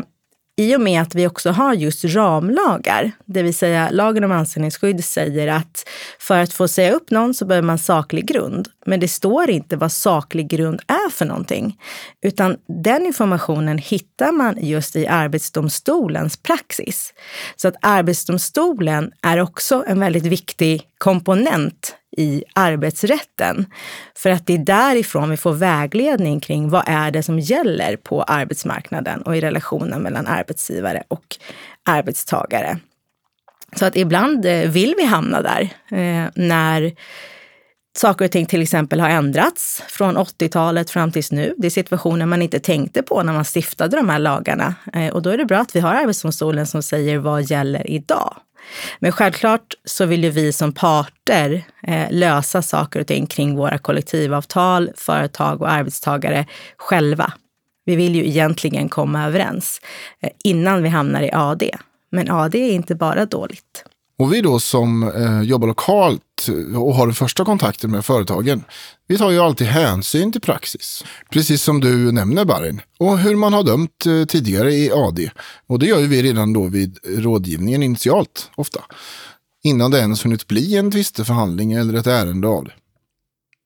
i 0.59 0.75
och 0.75 0.81
med 0.81 1.01
att 1.01 1.15
vi 1.15 1.27
också 1.27 1.51
har 1.51 1.73
just 1.73 2.05
ramlagar, 2.05 3.11
det 3.25 3.43
vill 3.43 3.53
säga 3.53 3.89
lagen 3.91 4.23
om 4.23 4.31
anställningsskydd 4.31 5.03
säger 5.03 5.47
att 5.47 5.89
för 6.19 6.39
att 6.39 6.53
få 6.53 6.67
säga 6.67 6.91
upp 6.91 7.11
någon 7.11 7.33
så 7.33 7.45
behöver 7.45 7.65
man 7.65 7.77
saklig 7.77 8.25
grund. 8.25 8.67
Men 8.85 8.99
det 8.99 9.07
står 9.07 9.49
inte 9.49 9.75
vad 9.75 9.91
saklig 9.91 10.47
grund 10.47 10.81
är 10.87 11.09
för 11.09 11.25
någonting. 11.25 11.79
Utan 12.21 12.57
den 12.83 13.05
informationen 13.05 13.77
hittar 13.77 14.31
man 14.31 14.57
just 14.61 14.95
i 14.95 15.07
Arbetsdomstolens 15.07 16.37
praxis. 16.37 17.13
Så 17.55 17.67
att 17.67 17.75
Arbetsdomstolen 17.81 19.11
är 19.21 19.39
också 19.39 19.83
en 19.87 19.99
väldigt 19.99 20.25
viktig 20.25 20.81
komponent 20.97 21.96
i 22.17 22.43
arbetsrätten. 22.53 23.65
För 24.15 24.29
att 24.29 24.47
det 24.47 24.53
är 24.53 24.57
därifrån 24.57 25.29
vi 25.29 25.37
får 25.37 25.53
vägledning 25.53 26.39
kring 26.39 26.69
vad 26.69 26.83
är 26.87 27.11
det 27.11 27.23
som 27.23 27.39
gäller 27.39 27.95
på 27.95 28.23
arbetsmarknaden 28.23 29.21
och 29.21 29.37
i 29.37 29.41
relationen 29.41 30.01
mellan 30.01 30.27
arbetsgivare 30.27 31.03
och 31.07 31.37
arbetstagare. 31.85 32.79
Så 33.75 33.85
att 33.85 33.95
ibland 33.95 34.45
eh, 34.45 34.69
vill 34.69 34.93
vi 34.97 35.05
hamna 35.05 35.41
där 35.41 35.61
eh, 35.91 36.29
när 36.35 36.95
saker 37.97 38.25
och 38.25 38.31
ting 38.31 38.45
till 38.45 38.61
exempel 38.61 38.99
har 38.99 39.09
ändrats 39.09 39.83
från 39.87 40.17
80-talet 40.17 40.89
fram 40.89 41.11
tills 41.11 41.31
nu. 41.31 41.53
Det 41.57 41.67
är 41.67 41.71
situationer 41.71 42.25
man 42.25 42.41
inte 42.41 42.59
tänkte 42.59 43.03
på 43.03 43.23
när 43.23 43.33
man 43.33 43.45
stiftade 43.45 43.97
de 43.97 44.09
här 44.09 44.19
lagarna. 44.19 44.75
Eh, 44.93 45.13
och 45.13 45.21
då 45.21 45.29
är 45.29 45.37
det 45.37 45.45
bra 45.45 45.57
att 45.59 45.75
vi 45.75 45.79
har 45.79 45.95
Arbetsdomstolen 45.95 46.67
som 46.67 46.83
säger 46.83 47.17
vad 47.17 47.43
gäller 47.43 47.91
idag. 47.91 48.35
Men 48.99 49.11
självklart 49.11 49.73
så 49.85 50.05
vill 50.05 50.23
ju 50.23 50.29
vi 50.29 50.53
som 50.53 50.73
parter 50.73 51.63
eh, 51.83 52.07
lösa 52.09 52.61
saker 52.61 52.99
och 52.99 53.07
ting 53.07 53.27
kring 53.27 53.55
våra 53.55 53.77
kollektivavtal, 53.77 54.91
företag 54.95 55.61
och 55.61 55.71
arbetstagare 55.71 56.45
själva. 56.77 57.33
Vi 57.85 57.95
vill 57.95 58.15
ju 58.15 58.27
egentligen 58.27 58.89
komma 58.89 59.25
överens 59.25 59.81
eh, 60.21 60.29
innan 60.43 60.83
vi 60.83 60.89
hamnar 60.89 61.21
i 61.21 61.31
AD. 61.33 61.69
Men 62.11 62.31
AD 62.31 62.55
är 62.55 62.71
inte 62.71 62.95
bara 62.95 63.25
dåligt. 63.25 63.85
Och 64.19 64.33
vi 64.33 64.41
då 64.41 64.59
som 64.59 65.03
eh, 65.03 65.41
jobbar 65.41 65.67
lokalt 65.67 66.49
eh, 66.49 66.81
och 66.81 66.95
har 66.95 67.05
den 67.05 67.15
första 67.15 67.45
kontakten 67.45 67.91
med 67.91 68.05
företagen, 68.05 68.63
vi 69.07 69.17
tar 69.17 69.31
ju 69.31 69.39
alltid 69.39 69.67
hänsyn 69.67 70.31
till 70.31 70.41
praxis. 70.41 71.03
Precis 71.29 71.61
som 71.61 71.79
du 71.79 72.11
nämner 72.11 72.45
Barin. 72.45 72.81
Och 72.99 73.19
hur 73.19 73.35
man 73.35 73.53
har 73.53 73.63
dömt 73.63 74.05
eh, 74.05 74.25
tidigare 74.25 74.73
i 74.73 74.91
AD. 74.91 75.31
Och 75.67 75.79
det 75.79 75.85
gör 75.85 75.99
ju 75.99 76.07
vi 76.07 76.23
redan 76.23 76.53
då 76.53 76.67
vid 76.67 76.97
rådgivningen 77.03 77.83
initialt, 77.83 78.51
ofta. 78.55 78.81
Innan 79.63 79.91
det 79.91 79.99
ens 79.99 80.25
hunnit 80.25 80.47
bli 80.47 80.77
en 80.77 80.91
tvisteförhandling 80.91 81.73
eller 81.73 81.93
ett 81.93 82.07
ärende 82.07 82.47
av 82.47 82.63
det. 82.63 82.71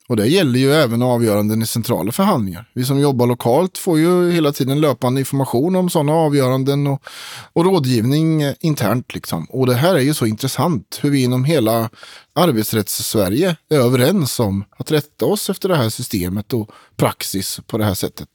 Och 0.07 0.15
det 0.17 0.27
gäller 0.27 0.59
ju 0.59 0.73
även 0.73 1.01
avgöranden 1.01 1.61
i 1.61 1.65
centrala 1.65 2.11
förhandlingar. 2.11 2.69
Vi 2.73 2.85
som 2.85 2.99
jobbar 2.99 3.27
lokalt 3.27 3.77
får 3.77 3.99
ju 3.99 4.31
hela 4.31 4.51
tiden 4.51 4.81
löpande 4.81 5.19
information 5.19 5.75
om 5.75 5.89
sådana 5.89 6.13
avgöranden 6.13 6.87
och, 6.87 7.03
och 7.53 7.65
rådgivning 7.65 8.43
internt. 8.59 9.13
Liksom. 9.13 9.45
Och 9.45 9.67
det 9.67 9.73
här 9.73 9.95
är 9.95 9.99
ju 9.99 10.13
så 10.13 10.25
intressant 10.25 10.99
hur 11.01 11.09
vi 11.09 11.23
inom 11.23 11.45
hela 11.45 11.89
arbetsrätts-Sverige 12.35 13.55
är 13.69 13.77
överens 13.77 14.39
om 14.39 14.63
att 14.77 14.91
rätta 14.91 15.25
oss 15.25 15.49
efter 15.49 15.69
det 15.69 15.75
här 15.75 15.89
systemet 15.89 16.53
och 16.53 16.69
praxis 16.95 17.59
på 17.67 17.77
det 17.77 17.85
här 17.85 17.93
sättet. 17.93 18.29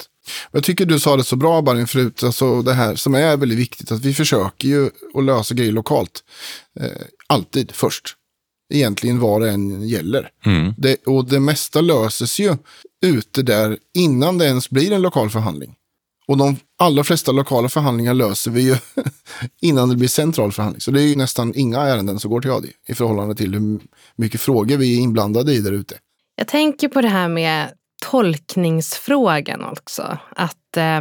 Jag 0.53 0.65
tycker 0.65 0.87
du 0.87 1.01
sa 1.01 1.17
det 1.17 1.25
så 1.25 1.37
bra 1.37 1.63
Barin 1.63 1.87
förut, 1.87 2.23
alltså 2.23 2.63
det 2.63 2.73
här 2.73 2.95
som 2.95 3.15
är 3.15 3.37
väldigt 3.37 3.59
viktigt, 3.59 3.93
att 3.93 4.01
vi 4.01 4.15
försöker 4.15 4.69
ju 4.69 4.91
att 5.15 5.25
lösa 5.25 5.55
grejer 5.55 5.73
lokalt. 5.73 6.25
Eh, 6.81 6.91
alltid 7.27 7.73
först 7.75 8.17
egentligen 8.75 9.21
vad 9.21 9.41
det 9.43 9.51
än 9.51 9.89
gäller. 9.89 10.31
Mm. 10.45 10.75
Det, 10.79 11.07
och 11.07 11.29
det 11.29 11.41
mesta 11.41 11.81
löses 11.81 12.39
ju 12.39 12.57
ute 13.05 13.43
där 13.43 13.79
innan 13.95 14.39
det 14.39 14.47
ens 14.47 14.71
blir 14.71 14.93
en 14.93 15.03
lokal 15.03 15.31
förhandling. 15.31 15.75
Och 16.29 16.37
de 16.37 16.57
allra 16.79 17.05
flesta 17.05 17.33
lokala 17.33 17.69
förhandlingar 17.69 18.15
löser 18.15 18.51
vi 18.51 18.63
ju 18.63 18.77
innan 19.61 19.89
det 19.89 19.97
blir 19.97 20.09
central 20.09 20.53
förhandling. 20.53 20.81
Så 20.81 20.91
det 20.91 21.03
är 21.03 21.07
ju 21.07 21.17
nästan 21.17 21.53
inga 21.57 21.81
ärenden 21.81 22.21
som 22.21 22.31
går 22.31 22.41
till 22.41 22.51
AD 22.51 22.69
i 22.89 22.95
förhållande 22.95 23.35
till 23.35 23.55
hur 23.55 23.81
mycket 24.17 24.41
frågor 24.41 24.77
vi 24.77 24.99
är 24.99 25.01
inblandade 25.01 25.53
i 25.53 25.61
där 25.61 25.73
ute. 25.73 25.99
Jag 26.37 26.49
tänker 26.49 26.89
på 26.89 27.01
det 27.01 27.09
här 27.09 27.29
med 27.29 27.73
tolkningsfrågan 28.05 29.65
också. 29.65 30.19
Att 30.37 30.77
eh, 30.77 31.01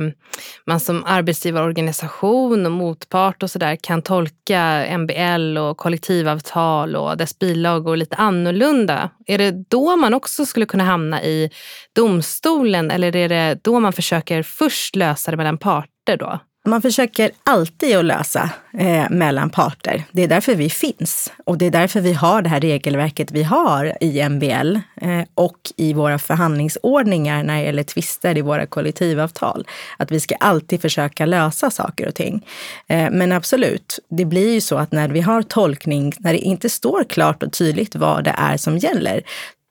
man 0.66 0.80
som 0.80 1.04
arbetsgivarorganisation 1.06 2.66
och 2.66 2.72
motpart 2.72 3.44
och 3.44 3.52
sådär 3.52 3.78
kan 3.82 4.02
tolka 4.02 4.86
MBL 4.98 5.58
och 5.58 5.78
kollektivavtal 5.78 6.96
och 6.96 7.18
dess 7.18 7.40
bilagor 7.40 7.96
lite 7.96 8.16
annorlunda. 8.16 9.10
Är 9.26 9.38
det 9.38 9.52
då 9.70 9.96
man 9.96 10.14
också 10.14 10.46
skulle 10.46 10.66
kunna 10.66 10.84
hamna 10.84 11.24
i 11.24 11.50
domstolen 11.96 12.92
eller 12.92 13.16
är 13.16 13.30
det 13.30 13.60
då 13.64 13.80
man 13.80 13.94
försöker 13.94 14.44
först 14.44 14.96
lösa 14.96 15.32
det 15.32 15.38
mellan 15.38 15.58
parter 15.58 16.18
då? 16.18 16.40
Man 16.68 16.82
försöker 16.82 17.32
alltid 17.44 17.98
att 17.98 18.06
lösa 18.06 18.50
eh, 18.78 19.10
mellan 19.10 19.50
parter. 19.50 20.04
Det 20.12 20.24
är 20.24 20.28
därför 20.28 20.56
vi 20.56 20.70
finns. 20.70 21.32
Och 21.46 21.58
det 21.58 21.66
är 21.66 21.72
därför 21.72 22.02
vi 22.02 22.14
har 22.14 22.42
det 22.42 22.50
här 22.50 22.60
regelverket 22.60 23.32
vi 23.32 23.44
har 23.44 23.98
i 24.02 24.30
MBL 24.30 24.76
eh, 25.02 25.22
och 25.36 25.58
i 25.78 25.94
våra 25.94 26.20
förhandlingsordningar 26.20 27.44
när 27.44 27.56
det 27.56 27.64
gäller 27.64 27.84
tvister 27.84 28.38
i 28.38 28.42
våra 28.42 28.66
kollektivavtal. 28.66 29.68
Att 29.98 30.12
vi 30.12 30.20
ska 30.20 30.36
alltid 30.36 30.82
försöka 30.82 31.26
lösa 31.26 31.72
saker 31.72 32.08
och 32.08 32.16
ting. 32.16 32.48
Eh, 32.88 33.10
men 33.12 33.32
absolut, 33.32 34.00
det 34.10 34.26
blir 34.26 34.54
ju 34.54 34.62
så 34.62 34.78
att 34.78 34.92
när 34.92 35.10
vi 35.10 35.22
har 35.22 35.42
tolkning, 35.42 36.14
när 36.20 36.34
det 36.34 36.40
inte 36.40 36.70
står 36.70 37.04
klart 37.04 37.44
och 37.44 37.54
tydligt 37.54 37.96
vad 37.96 38.24
det 38.24 38.36
är 38.38 38.58
som 38.58 38.78
gäller, 38.78 39.22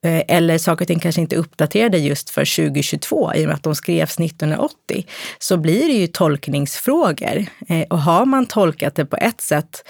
Eh, 0.05 0.23
eller 0.29 0.59
saker 0.59 0.85
och 0.85 0.87
ting 0.87 1.01
kanske 1.01 1.21
inte 1.21 1.37
är 1.37 1.39
uppdaterade 1.39 1.99
just 1.99 2.31
för 2.31 2.57
2022 2.57 3.35
i 3.35 3.45
och 3.45 3.49
med 3.49 3.55
att 3.55 3.63
de 3.63 3.75
skrevs 3.75 4.19
1980, 4.19 5.07
så 5.39 5.57
blir 5.57 5.87
det 5.87 5.95
ju 5.95 6.07
tolkningsfrågor. 6.07 7.47
Eh, 7.69 7.83
och 7.91 7.99
har 7.99 8.27
man 8.27 8.47
tolkat 8.47 8.95
det 8.95 9.07
på 9.07 9.17
ett 9.17 9.41
sätt 9.41 9.85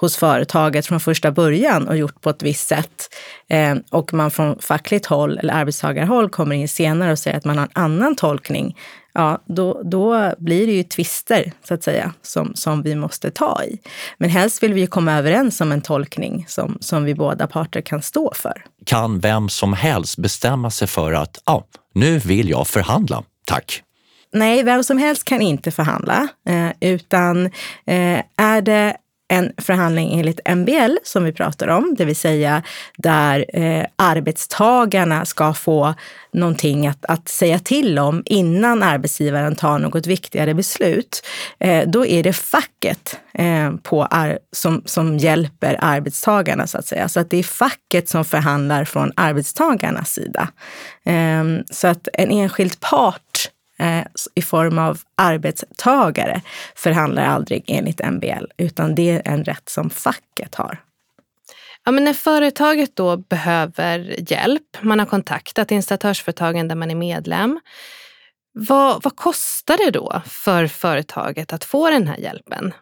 hos 0.00 0.16
företaget 0.16 0.86
från 0.86 1.00
första 1.00 1.30
början 1.30 1.88
och 1.88 1.96
gjort 1.96 2.20
på 2.20 2.30
ett 2.30 2.42
visst 2.42 2.68
sätt 2.68 3.14
eh, 3.48 3.74
och 3.90 4.14
man 4.14 4.30
från 4.30 4.58
fackligt 4.58 5.06
håll 5.06 5.38
eller 5.38 5.54
arbetstagarhåll 5.54 6.28
kommer 6.28 6.56
in 6.56 6.68
senare 6.68 7.12
och 7.12 7.18
säger 7.18 7.36
att 7.36 7.44
man 7.44 7.58
har 7.58 7.64
en 7.64 7.82
annan 7.82 8.16
tolkning, 8.16 8.76
ja, 9.14 9.42
då, 9.46 9.82
då 9.84 10.32
blir 10.38 10.66
det 10.66 10.72
ju 10.72 10.82
tvister 10.82 11.52
så 11.68 11.74
att 11.74 11.82
säga 11.82 12.12
som, 12.22 12.54
som 12.54 12.82
vi 12.82 12.94
måste 12.94 13.30
ta 13.30 13.64
i. 13.64 13.78
Men 14.18 14.30
helst 14.30 14.62
vill 14.62 14.72
vi 14.72 14.80
ju 14.80 14.86
komma 14.86 15.12
överens 15.12 15.60
om 15.60 15.72
en 15.72 15.82
tolkning 15.82 16.44
som, 16.48 16.78
som 16.80 17.04
vi 17.04 17.14
båda 17.14 17.46
parter 17.46 17.80
kan 17.80 18.02
stå 18.02 18.32
för. 18.34 18.64
Kan 18.86 19.20
vem 19.20 19.48
som 19.48 19.72
helst 19.72 20.18
bestämma 20.18 20.70
sig 20.70 20.88
för 20.88 21.12
att 21.12 21.42
ja, 21.46 21.66
nu 21.94 22.18
vill 22.18 22.50
jag 22.50 22.68
förhandla, 22.68 23.22
tack. 23.44 23.82
Nej, 24.32 24.62
vem 24.62 24.84
som 24.84 24.98
helst 24.98 25.24
kan 25.24 25.42
inte 25.42 25.70
förhandla, 25.70 26.28
eh, 26.48 26.70
utan 26.80 27.46
eh, 27.86 28.22
är 28.36 28.60
det 28.60 28.96
en 29.28 29.52
förhandling 29.58 30.18
enligt 30.18 30.40
MBL 30.56 30.96
som 31.02 31.24
vi 31.24 31.32
pratar 31.32 31.68
om, 31.68 31.94
det 31.98 32.04
vill 32.04 32.16
säga 32.16 32.62
där 32.96 33.44
eh, 33.48 33.86
arbetstagarna 33.96 35.24
ska 35.24 35.54
få 35.54 35.94
någonting 36.32 36.86
att, 36.86 37.04
att 37.04 37.28
säga 37.28 37.58
till 37.58 37.98
om 37.98 38.22
innan 38.24 38.82
arbetsgivaren 38.82 39.56
tar 39.56 39.78
något 39.78 40.06
viktigare 40.06 40.54
beslut. 40.54 41.26
Eh, 41.58 41.88
då 41.88 42.06
är 42.06 42.22
det 42.22 42.32
facket 42.32 43.20
eh, 43.34 43.72
på 43.82 44.04
ar, 44.04 44.38
som, 44.52 44.82
som 44.86 45.18
hjälper 45.18 45.78
arbetstagarna 45.80 46.66
så 46.66 46.78
att 46.78 46.86
säga. 46.86 47.08
Så 47.08 47.20
att 47.20 47.30
det 47.30 47.36
är 47.36 47.42
facket 47.42 48.08
som 48.08 48.24
förhandlar 48.24 48.84
från 48.84 49.12
arbetstagarnas 49.16 50.10
sida. 50.10 50.48
Eh, 51.04 51.44
så 51.70 51.88
att 51.88 52.08
en 52.12 52.30
enskild 52.30 52.80
part 52.80 53.50
i 54.34 54.42
form 54.42 54.78
av 54.78 55.00
arbetstagare 55.14 56.40
förhandlar 56.74 57.24
aldrig 57.24 57.64
enligt 57.66 58.00
MBL, 58.10 58.44
utan 58.56 58.94
det 58.94 59.10
är 59.10 59.22
en 59.24 59.44
rätt 59.44 59.68
som 59.68 59.90
facket 59.90 60.54
har. 60.54 60.82
Ja, 61.84 61.92
men 61.92 62.04
när 62.04 62.12
företaget 62.12 62.96
då 62.96 63.16
behöver 63.16 64.30
hjälp, 64.30 64.62
man 64.80 64.98
har 64.98 65.06
kontaktat 65.06 65.70
installatörsföretagen 65.70 66.68
där 66.68 66.76
man 66.76 66.90
är 66.90 66.94
medlem. 66.94 67.60
Vad, 68.52 69.02
vad 69.02 69.16
kostar 69.16 69.78
det 69.84 69.90
då 69.90 70.22
för 70.26 70.66
företaget 70.66 71.52
att 71.52 71.64
få 71.64 71.90
den 71.90 72.08
här 72.08 72.16
hjälpen? 72.16 72.74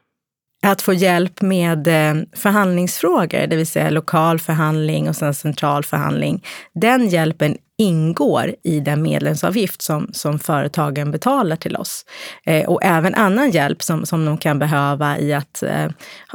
Att 0.66 0.82
få 0.82 0.92
hjälp 0.92 1.42
med 1.42 1.86
eh, 1.86 2.22
förhandlingsfrågor, 2.32 3.46
det 3.46 3.56
vill 3.56 3.66
säga 3.66 3.90
lokal 3.90 4.38
förhandling 4.38 5.08
och 5.08 5.16
sen 5.16 5.34
central 5.34 5.84
förhandling. 5.84 6.44
Den 6.74 7.08
hjälpen 7.08 7.56
ingår 7.78 8.54
i 8.62 8.81
den 8.81 9.02
medlemsavgift 9.02 9.83
som, 9.83 10.09
som 10.12 10.38
företagen 10.38 11.11
betalar 11.11 11.57
till 11.57 11.76
oss. 11.76 12.04
Eh, 12.47 12.69
och 12.69 12.85
även 12.85 13.14
annan 13.14 13.50
hjälp 13.50 13.83
som, 13.83 14.07
som 14.07 14.25
de 14.25 14.38
kan 14.38 14.59
behöva 14.59 15.19
i 15.19 15.33
att 15.33 15.62
eh, 15.62 15.88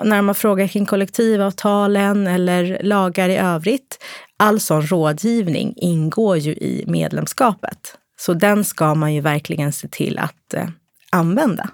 när 0.04 0.22
man 0.22 0.36
frågar 0.36 0.68
kring 0.68 0.86
kollektivavtalen 0.86 2.28
eller 2.28 2.80
lagar 2.84 3.30
i 3.30 3.38
övrigt. 3.38 4.04
all 4.38 4.60
sån 4.60 4.88
rådgivning 4.88 5.74
ingår 5.78 6.38
ju 6.38 6.52
i 6.52 6.84
medlemskapet. 6.88 7.98
Så 8.20 8.34
den 8.34 8.64
ska 8.64 8.96
man 8.96 9.14
ju 9.14 9.22
verkligen 9.22 9.74
se 9.74 9.88
till 9.88 10.20
att 10.20 10.54
eh, 10.54 10.68
använda. 11.12 11.70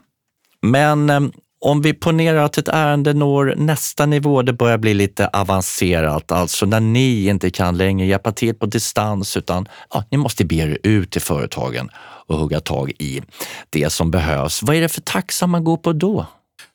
Men 0.61 1.09
eh, 1.09 1.21
om 1.65 1.81
vi 1.81 1.93
ponerar 1.93 2.43
att 2.43 2.57
ett 2.57 2.67
ärende 2.67 3.13
når 3.13 3.53
nästa 3.57 4.05
nivå, 4.05 4.41
det 4.41 4.53
börjar 4.53 4.77
bli 4.77 4.93
lite 4.93 5.27
avancerat, 5.27 6.31
alltså 6.31 6.65
när 6.65 6.79
ni 6.79 7.25
inte 7.25 7.49
kan 7.49 7.77
längre 7.77 8.07
hjälpa 8.07 8.31
till 8.31 8.55
på 8.55 8.65
distans 8.65 9.37
utan 9.37 9.67
ja, 9.93 10.03
ni 10.11 10.17
måste 10.17 10.45
be 10.45 10.55
er 10.55 10.77
ut 10.83 11.11
till 11.11 11.21
företagen 11.21 11.89
och 12.27 12.37
hugga 12.37 12.59
tag 12.59 12.91
i 12.99 13.21
det 13.69 13.89
som 13.89 14.11
behövs. 14.11 14.63
Vad 14.63 14.75
är 14.75 14.81
det 14.81 14.89
för 14.89 15.01
taxa 15.01 15.47
man 15.47 15.63
går 15.63 15.77
på 15.77 15.93
då? 15.93 16.27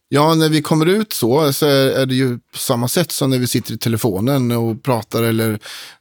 Ja, 0.09 0.35
när 0.35 0.49
vi 0.49 0.63
kommer 0.63 0.87
ut 0.87 1.13
så, 1.13 1.53
så 1.53 1.67
är 1.67 2.07
det 2.07 2.15
ju 2.15 2.39
på 2.39 2.59
samma 2.59 2.89
sätt 2.89 3.13
som 3.13 3.31
när 3.31 3.39
vi 3.39 3.47
sitter 3.47 3.75
i 3.75 3.79
telefonen 3.79 4.53
och 4.53 4.83
pratar. 4.83 5.23
Eller, 5.23 5.51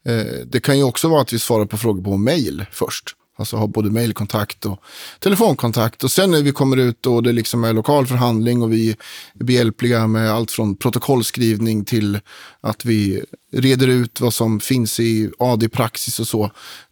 eh, 0.05 0.45
det 0.45 0.59
kan 0.59 0.77
ju 0.77 0.83
också 0.83 1.07
vara 1.07 1.21
att 1.21 1.33
vi 1.33 1.39
svarar 1.39 1.65
på 1.65 1.77
frågor 1.77 2.03
på 2.03 2.17
mail 2.17 2.65
först. 2.71 3.15
Alltså 3.39 3.57
ha 3.57 3.67
både 3.67 3.89
mailkontakt 3.89 4.65
och 4.65 4.79
telefonkontakt. 5.19 6.03
Och 6.03 6.11
sen 6.11 6.31
när 6.31 6.41
vi 6.41 6.51
kommer 6.51 6.77
ut 6.77 7.05
och 7.05 7.23
det 7.23 7.31
liksom 7.31 7.63
är 7.63 7.73
lokal 7.73 8.07
förhandling 8.07 8.61
och 8.61 8.73
vi 8.73 8.89
är 8.89 8.95
behjälpliga 9.33 10.07
med 10.07 10.31
allt 10.31 10.51
från 10.51 10.75
protokollskrivning 10.75 11.85
till 11.85 12.19
att 12.61 12.85
vi 12.85 13.23
reder 13.53 13.87
ut 13.87 14.21
vad 14.21 14.33
som 14.33 14.59
finns 14.59 14.99
i 14.99 15.31
AD-praxis 15.39 16.19
och 16.19 16.27
så. 16.27 16.43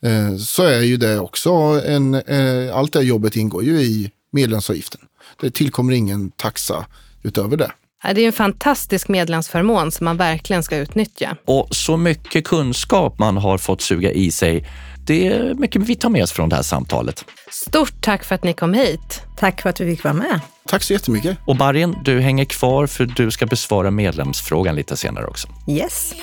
Eh, 0.01 0.37
så 0.37 0.63
är 0.63 0.81
ju 0.81 0.97
det 0.97 1.19
också 1.19 1.51
en, 1.85 2.13
eh, 2.13 2.75
allt 2.75 2.93
det 2.93 3.03
jobbet 3.03 3.35
ingår 3.35 3.63
ju 3.63 3.81
i 3.81 4.11
medlemsavgiften. 4.31 5.01
Det 5.41 5.51
tillkommer 5.51 5.93
ingen 5.93 6.31
taxa 6.31 6.85
utöver 7.23 7.57
det. 7.57 7.71
Det 8.03 8.21
är 8.21 8.27
en 8.27 8.33
fantastisk 8.33 9.07
medlemsförmån 9.07 9.91
som 9.91 10.05
man 10.05 10.17
verkligen 10.17 10.63
ska 10.63 10.77
utnyttja. 10.77 11.37
Och 11.45 11.67
så 11.75 11.97
mycket 11.97 12.45
kunskap 12.45 13.19
man 13.19 13.37
har 13.37 13.57
fått 13.57 13.81
suga 13.81 14.11
i 14.11 14.31
sig. 14.31 14.65
Det 15.07 15.27
är 15.27 15.53
mycket 15.53 15.81
vi 15.81 15.95
tar 15.95 16.09
med 16.09 16.23
oss 16.23 16.31
från 16.31 16.49
det 16.49 16.55
här 16.55 16.63
samtalet. 16.63 17.25
Stort 17.51 18.01
tack 18.01 18.23
för 18.23 18.35
att 18.35 18.43
ni 18.43 18.53
kom 18.53 18.73
hit. 18.73 19.21
Tack 19.37 19.61
för 19.61 19.69
att 19.69 19.79
vi 19.79 19.95
fick 19.95 20.03
vara 20.03 20.13
med. 20.13 20.39
Tack 20.67 20.83
så 20.83 20.93
jättemycket. 20.93 21.37
Och 21.45 21.55
Barin, 21.55 21.95
du 22.03 22.19
hänger 22.19 22.45
kvar 22.45 22.87
för 22.87 23.05
du 23.05 23.31
ska 23.31 23.45
besvara 23.45 23.91
medlemsfrågan 23.91 24.75
lite 24.75 24.97
senare 24.97 25.25
också. 25.25 25.47
Yes. 25.67 26.13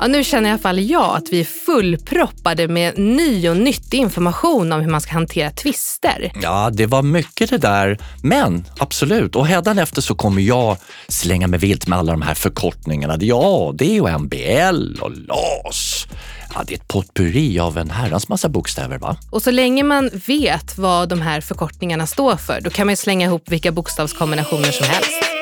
Ja, 0.00 0.06
nu 0.06 0.24
känner 0.24 0.48
i 0.48 0.52
alla 0.52 0.58
fall 0.62 0.80
jag 0.80 1.16
att 1.16 1.28
vi 1.30 1.40
är 1.40 1.44
fullproppade 1.44 2.68
med 2.68 2.98
ny 2.98 3.48
och 3.48 3.56
nyttig 3.56 3.98
information 3.98 4.72
om 4.72 4.80
hur 4.80 4.90
man 4.90 5.00
ska 5.00 5.12
hantera 5.12 5.50
tvister. 5.50 6.32
Ja, 6.42 6.70
det 6.72 6.86
var 6.86 7.02
mycket 7.02 7.50
det 7.50 7.58
där. 7.58 7.98
Men 8.22 8.64
absolut, 8.78 9.36
och 9.36 9.46
hädanefter 9.46 10.02
så 10.02 10.14
kommer 10.14 10.42
jag 10.42 10.76
slänga 11.08 11.46
mig 11.46 11.58
vilt 11.58 11.86
med 11.86 11.98
alla 11.98 12.12
de 12.12 12.22
här 12.22 12.34
förkortningarna. 12.34 13.16
Ja, 13.20 13.72
det 13.74 13.84
är 13.84 13.94
ju 13.94 14.18
MBL 14.18 15.00
och 15.00 15.10
LAS. 15.10 16.06
Ja, 16.54 16.62
det 16.66 16.74
är 16.74 16.78
ett 16.78 16.88
potpurri 16.88 17.58
av 17.58 17.78
en 17.78 17.90
herrans 17.90 18.28
massa 18.28 18.48
bokstäver, 18.48 18.98
va? 18.98 19.16
Och 19.30 19.42
så 19.42 19.50
länge 19.50 19.82
man 19.82 20.10
vet 20.26 20.78
vad 20.78 21.08
de 21.08 21.20
här 21.20 21.40
förkortningarna 21.40 22.06
står 22.06 22.36
för, 22.36 22.60
då 22.60 22.70
kan 22.70 22.86
man 22.86 22.92
ju 22.92 22.96
slänga 22.96 23.26
ihop 23.26 23.50
vilka 23.50 23.72
bokstavskombinationer 23.72 24.70
som 24.70 24.86
helst. 24.86 25.33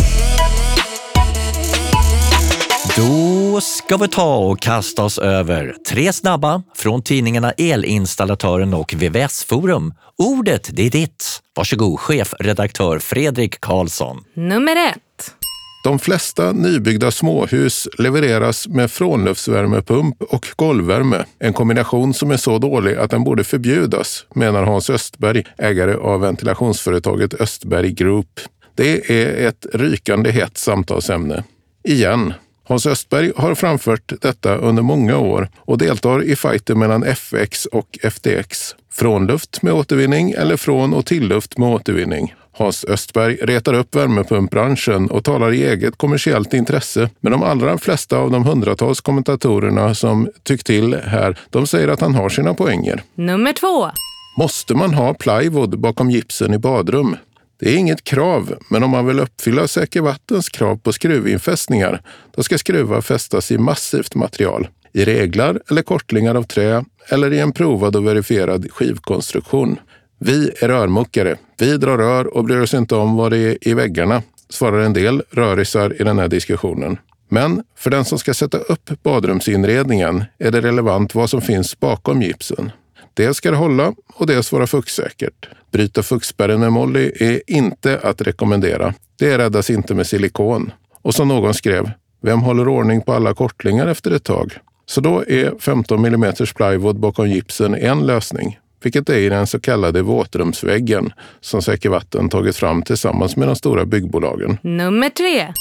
Då 3.52 3.60
ska 3.60 3.96
vi 3.96 4.08
ta 4.08 4.36
och 4.36 4.60
kasta 4.60 5.04
oss 5.04 5.18
över 5.18 5.74
tre 5.88 6.12
snabba 6.12 6.62
från 6.74 7.02
tidningarna 7.02 7.52
Elinstallatören 7.52 8.74
och 8.74 8.94
VVS 8.94 9.44
Forum. 9.44 9.94
Ordet, 10.18 10.70
det 10.72 10.86
är 10.86 10.90
ditt. 10.90 11.24
Varsågod, 11.56 12.00
chefredaktör 12.00 12.98
Fredrik 12.98 13.60
Karlsson. 13.60 14.24
Nummer 14.34 14.76
ett. 14.76 15.34
De 15.84 15.98
flesta 15.98 16.52
nybyggda 16.52 17.10
småhus 17.10 17.88
levereras 17.98 18.68
med 18.68 18.90
frånluftsvärmepump 18.90 20.22
och 20.22 20.46
golvvärme. 20.56 21.24
En 21.38 21.52
kombination 21.52 22.14
som 22.14 22.30
är 22.30 22.36
så 22.36 22.58
dålig 22.58 22.96
att 22.96 23.10
den 23.10 23.24
borde 23.24 23.44
förbjudas, 23.44 24.26
menar 24.34 24.62
Hans 24.62 24.90
Östberg, 24.90 25.44
ägare 25.58 25.94
av 25.94 26.20
ventilationsföretaget 26.20 27.34
Östberg 27.34 27.92
Group. 27.92 28.40
Det 28.74 29.10
är 29.10 29.48
ett 29.48 29.66
rykande 29.72 30.30
hett 30.30 30.58
samtalsämne. 30.58 31.44
Igen. 31.84 32.34
Hans 32.72 32.86
Östberg 32.86 33.32
har 33.36 33.54
framfört 33.54 34.12
detta 34.20 34.56
under 34.56 34.82
många 34.82 35.18
år 35.18 35.48
och 35.58 35.78
deltar 35.78 36.22
i 36.22 36.36
fighter 36.36 36.74
mellan 36.74 37.04
FX 37.04 37.66
och 37.66 37.98
FTX. 38.02 38.74
Frånluft 38.92 39.62
med 39.62 39.72
återvinning 39.72 40.30
eller 40.30 40.56
från 40.56 40.94
och 40.94 41.06
tilluft 41.06 41.58
med 41.58 41.68
återvinning. 41.68 42.34
Hans 42.52 42.84
Östberg 42.84 43.34
retar 43.34 43.74
upp 43.74 43.96
värmepumpbranschen 43.96 45.10
och 45.10 45.24
talar 45.24 45.52
i 45.52 45.64
eget 45.64 45.96
kommersiellt 45.96 46.54
intresse. 46.54 47.10
Men 47.20 47.32
de 47.32 47.42
allra 47.42 47.78
flesta 47.78 48.16
av 48.16 48.30
de 48.30 48.44
hundratals 48.44 49.00
kommentatorerna 49.00 49.94
som 49.94 50.28
tyckt 50.42 50.66
till 50.66 50.94
här, 50.94 51.38
de 51.50 51.66
säger 51.66 51.88
att 51.88 52.00
han 52.00 52.14
har 52.14 52.28
sina 52.28 52.54
poänger. 52.54 53.02
Nummer 53.14 53.52
två. 53.52 53.90
Måste 54.38 54.74
man 54.74 54.94
ha 54.94 55.14
plywood 55.14 55.78
bakom 55.78 56.10
gipsen 56.10 56.54
i 56.54 56.58
badrum? 56.58 57.16
Det 57.62 57.70
är 57.70 57.76
inget 57.76 58.04
krav, 58.04 58.54
men 58.68 58.82
om 58.82 58.90
man 58.90 59.06
vill 59.06 59.20
uppfylla 59.20 59.68
Säker 59.68 60.00
Vattens 60.00 60.48
krav 60.48 60.76
på 60.76 60.92
skruvinfästningar, 60.92 62.02
då 62.36 62.42
ska 62.42 62.58
skruvar 62.58 63.00
fästas 63.00 63.50
i 63.50 63.58
massivt 63.58 64.14
material. 64.14 64.68
I 64.92 65.04
reglar 65.04 65.60
eller 65.70 65.82
kortlingar 65.82 66.34
av 66.34 66.42
trä 66.42 66.84
eller 67.08 67.32
i 67.32 67.38
en 67.38 67.52
provad 67.52 67.96
och 67.96 68.06
verifierad 68.06 68.70
skivkonstruktion. 68.70 69.78
Vi 70.18 70.50
är 70.60 70.68
rörmokare. 70.68 71.36
Vi 71.58 71.76
drar 71.76 71.98
rör 71.98 72.36
och 72.36 72.44
bryr 72.44 72.60
oss 72.60 72.74
inte 72.74 72.94
om 72.94 73.16
vad 73.16 73.32
det 73.32 73.38
är 73.38 73.68
i 73.68 73.74
väggarna, 73.74 74.22
svarar 74.48 74.80
en 74.80 74.92
del 74.92 75.22
rörisar 75.30 76.00
i 76.00 76.04
den 76.04 76.18
här 76.18 76.28
diskussionen. 76.28 76.98
Men 77.28 77.62
för 77.76 77.90
den 77.90 78.04
som 78.04 78.18
ska 78.18 78.34
sätta 78.34 78.58
upp 78.58 78.90
badrumsinredningen 79.02 80.24
är 80.38 80.50
det 80.50 80.60
relevant 80.60 81.14
vad 81.14 81.30
som 81.30 81.40
finns 81.40 81.80
bakom 81.80 82.22
gipsen. 82.22 82.70
Dels 83.14 83.36
ska 83.36 83.50
det 83.50 83.56
hålla 83.56 83.94
och 84.14 84.26
dels 84.26 84.52
vara 84.52 84.66
fuktsäkert. 84.66 85.48
Bryta 85.72 86.02
fuktspärren 86.02 86.60
med 86.60 86.72
Molly 86.72 87.12
är 87.20 87.40
inte 87.46 88.00
att 88.02 88.22
rekommendera. 88.22 88.94
Det 89.18 89.38
räddas 89.38 89.70
inte 89.70 89.94
med 89.94 90.06
silikon. 90.06 90.72
Och 91.02 91.14
som 91.14 91.28
någon 91.28 91.54
skrev, 91.54 91.90
vem 92.22 92.40
håller 92.40 92.68
ordning 92.68 93.00
på 93.00 93.12
alla 93.12 93.34
kortlingar 93.34 93.86
efter 93.86 94.10
ett 94.10 94.24
tag? 94.24 94.52
Så 94.86 95.00
då 95.00 95.24
är 95.28 95.58
15 95.58 96.04
mm 96.04 96.32
plywood 96.56 97.00
bakom 97.00 97.28
gipsen 97.30 97.74
en 97.74 98.06
lösning, 98.06 98.58
vilket 98.82 99.08
är 99.08 99.18
i 99.18 99.28
den 99.28 99.46
så 99.46 99.60
kallade 99.60 100.02
våtrumsväggen 100.02 101.12
som 101.40 101.62
Säker 101.62 101.88
Vatten 101.88 102.28
tagit 102.28 102.56
fram 102.56 102.82
tillsammans 102.82 103.36
med 103.36 103.48
de 103.48 103.56
stora 103.56 103.84
byggbolagen. 103.84 104.58
Nummer 104.62 105.08
tre. 105.08 105.52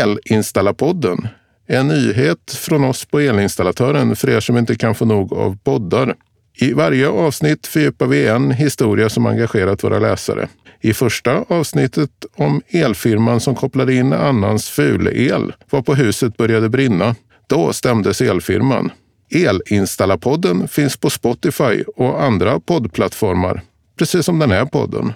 Elinstallapodden 0.00 1.28
en 1.70 1.88
nyhet 1.88 2.52
från 2.52 2.84
oss 2.84 3.04
på 3.04 3.20
Elinstallatören 3.20 4.16
för 4.16 4.30
er 4.30 4.40
som 4.40 4.58
inte 4.58 4.74
kan 4.74 4.94
få 4.94 5.04
nog 5.04 5.32
av 5.32 5.58
poddar. 5.64 6.14
I 6.60 6.72
varje 6.72 7.08
avsnitt 7.08 7.66
fördjupar 7.66 8.06
vi 8.06 8.26
en 8.26 8.50
historia 8.50 9.08
som 9.08 9.26
engagerat 9.26 9.84
våra 9.84 9.98
läsare. 9.98 10.48
I 10.80 10.94
första 10.94 11.44
avsnittet 11.48 12.10
om 12.36 12.62
elfirman 12.68 13.40
som 13.40 13.54
kopplade 13.54 13.94
in 13.94 14.12
annans 14.12 14.68
fulel 14.68 15.52
var 15.70 15.82
på 15.82 15.94
huset 15.94 16.36
började 16.36 16.68
brinna. 16.68 17.14
Då 17.46 17.72
stämdes 17.72 18.20
elfirman. 18.20 18.90
Elinstallapodden 19.30 20.68
finns 20.68 20.96
på 20.96 21.10
Spotify 21.10 21.82
och 21.96 22.22
andra 22.22 22.60
poddplattformar, 22.60 23.62
precis 23.98 24.26
som 24.26 24.38
den 24.38 24.50
här 24.50 24.64
podden. 24.64 25.12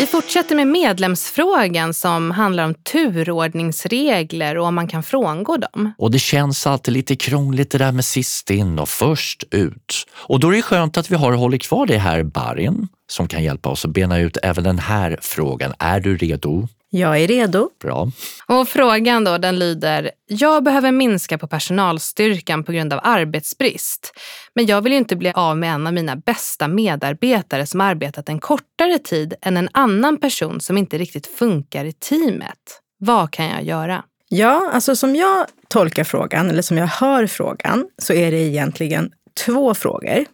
Vi 0.00 0.06
fortsätter 0.06 0.56
med 0.56 0.66
medlemsfrågan 0.66 1.94
som 1.94 2.30
handlar 2.30 2.64
om 2.64 2.74
turordningsregler 2.74 4.58
och 4.58 4.66
om 4.66 4.74
man 4.74 4.88
kan 4.88 5.02
frångå 5.02 5.56
dem. 5.56 5.92
Och 5.98 6.10
det 6.10 6.18
känns 6.18 6.66
alltid 6.66 6.94
lite 6.94 7.16
krångligt 7.16 7.70
det 7.70 7.78
där 7.78 7.92
med 7.92 8.04
sist 8.04 8.50
in 8.50 8.78
och 8.78 8.88
först 8.88 9.44
ut. 9.50 10.06
Och 10.12 10.40
då 10.40 10.48
är 10.48 10.52
det 10.52 10.62
skönt 10.62 10.96
att 10.96 11.10
vi 11.10 11.16
har 11.16 11.32
hållit 11.32 11.62
kvar 11.62 11.86
det 11.86 11.98
här 11.98 12.22
Barin 12.22 12.88
som 13.10 13.28
kan 13.28 13.44
hjälpa 13.44 13.68
oss 13.68 13.84
att 13.84 13.90
bena 13.90 14.18
ut 14.18 14.36
även 14.42 14.64
den 14.64 14.78
här 14.78 15.18
frågan. 15.22 15.72
Är 15.78 16.00
du 16.00 16.16
redo? 16.16 16.68
Jag 16.92 17.22
är 17.22 17.28
redo. 17.28 17.70
Bra. 17.82 18.08
Och 18.46 18.68
frågan 18.68 19.24
då, 19.24 19.38
den 19.38 19.58
lyder, 19.58 20.10
jag 20.26 20.64
behöver 20.64 20.92
minska 20.92 21.38
på 21.38 21.46
personalstyrkan 21.46 22.64
på 22.64 22.72
grund 22.72 22.92
av 22.92 23.00
arbetsbrist. 23.02 24.12
Men 24.54 24.66
jag 24.66 24.80
vill 24.80 24.92
ju 24.92 24.98
inte 24.98 25.16
bli 25.16 25.32
av 25.34 25.58
med 25.58 25.74
en 25.74 25.86
av 25.86 25.92
mina 25.92 26.16
bästa 26.16 26.68
medarbetare 26.68 27.66
som 27.66 27.80
arbetat 27.80 28.28
en 28.28 28.38
kortare 28.38 28.98
tid 28.98 29.34
än 29.42 29.56
en 29.56 29.68
annan 29.72 30.16
person 30.16 30.60
som 30.60 30.78
inte 30.78 30.98
riktigt 30.98 31.26
funkar 31.26 31.84
i 31.84 31.92
teamet. 31.92 32.80
Vad 32.98 33.30
kan 33.30 33.46
jag 33.46 33.62
göra? 33.62 34.04
Ja, 34.28 34.70
alltså 34.72 34.96
som 34.96 35.16
jag 35.16 35.46
tolkar 35.68 36.04
frågan, 36.04 36.50
eller 36.50 36.62
som 36.62 36.78
jag 36.78 36.86
hör 36.86 37.26
frågan, 37.26 37.86
så 37.98 38.12
är 38.12 38.30
det 38.30 38.38
egentligen 38.38 39.12
två 39.46 39.74
frågor. 39.74 40.24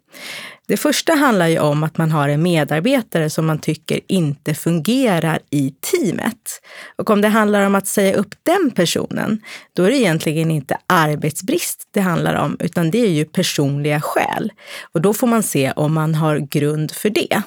Det 0.68 0.76
första 0.76 1.14
handlar 1.14 1.46
ju 1.46 1.58
om 1.58 1.82
att 1.82 1.98
man 1.98 2.10
har 2.10 2.28
en 2.28 2.42
medarbetare 2.42 3.30
som 3.30 3.46
man 3.46 3.58
tycker 3.58 4.00
inte 4.06 4.54
fungerar 4.54 5.38
i 5.50 5.74
teamet. 5.80 6.62
Och 6.96 7.10
om 7.10 7.20
det 7.20 7.28
handlar 7.28 7.66
om 7.66 7.74
att 7.74 7.86
säga 7.86 8.14
upp 8.14 8.34
den 8.42 8.70
personen, 8.70 9.40
då 9.72 9.82
är 9.82 9.90
det 9.90 9.96
egentligen 9.96 10.50
inte 10.50 10.78
arbetsbrist 10.86 11.88
det 11.90 12.00
handlar 12.00 12.34
om, 12.34 12.56
utan 12.60 12.90
det 12.90 12.98
är 12.98 13.10
ju 13.10 13.24
personliga 13.24 14.00
skäl. 14.00 14.52
Och 14.92 15.00
då 15.00 15.14
får 15.14 15.26
man 15.26 15.42
se 15.42 15.72
om 15.76 15.94
man 15.94 16.14
har 16.14 16.38
grund 16.38 16.92
för 16.92 17.10
det. 17.10 17.42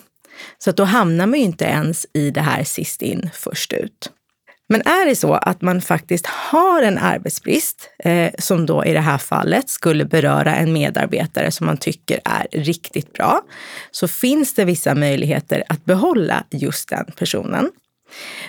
Så 0.58 0.70
att 0.70 0.78
då 0.78 0.84
hamnar 0.84 1.28
man 1.28 1.40
ju 1.40 1.46
inte 1.46 1.66
ens 1.66 2.06
i 2.14 2.32
det 2.32 2.42
här 2.42 2.64
sist 2.64 3.02
in, 3.02 3.30
först 3.34 3.74
ut. 3.74 4.12
Men 4.70 4.82
är 4.82 5.06
det 5.06 5.16
så 5.16 5.34
att 5.34 5.62
man 5.62 5.82
faktiskt 5.82 6.26
har 6.26 6.82
en 6.82 6.98
arbetsbrist, 6.98 7.90
eh, 8.04 8.32
som 8.40 8.66
då 8.66 8.86
i 8.86 8.94
det 8.94 9.00
här 9.00 9.18
fallet 9.18 9.70
skulle 9.70 10.06
beröra 10.06 10.56
en 10.56 10.74
medarbetare 10.74 11.52
som 11.52 11.66
man 11.66 11.78
tycker 11.78 12.20
är 12.26 12.48
riktigt 12.52 13.14
bra, 13.14 13.42
så 13.92 14.08
finns 14.08 14.54
det 14.54 14.66
vissa 14.66 14.96
möjligheter 14.96 15.64
att 15.70 15.86
behålla 15.86 16.44
just 16.52 16.90
den 16.90 17.06
personen. 17.18 17.72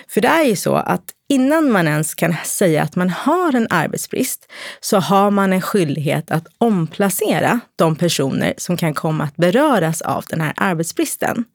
För 0.07 0.21
det 0.21 0.27
är 0.27 0.43
ju 0.43 0.55
så 0.55 0.75
att 0.75 1.03
innan 1.29 1.71
man 1.71 1.87
ens 1.87 2.15
kan 2.15 2.35
säga 2.45 2.83
att 2.83 2.95
man 2.95 3.09
har 3.09 3.55
en 3.55 3.67
arbetsbrist 3.69 4.51
så 4.79 4.99
har 4.99 5.31
man 5.31 5.53
en 5.53 5.61
skyldighet 5.61 6.31
att 6.31 6.47
omplacera 6.57 7.59
de 7.75 7.95
personer 7.95 8.53
som 8.57 8.77
kan 8.77 8.93
komma 8.93 9.23
att 9.23 9.37
beröras 9.37 10.01
av 10.01 10.25
den 10.29 10.41
här 10.41 10.53
arbetsbristen. 10.55 11.45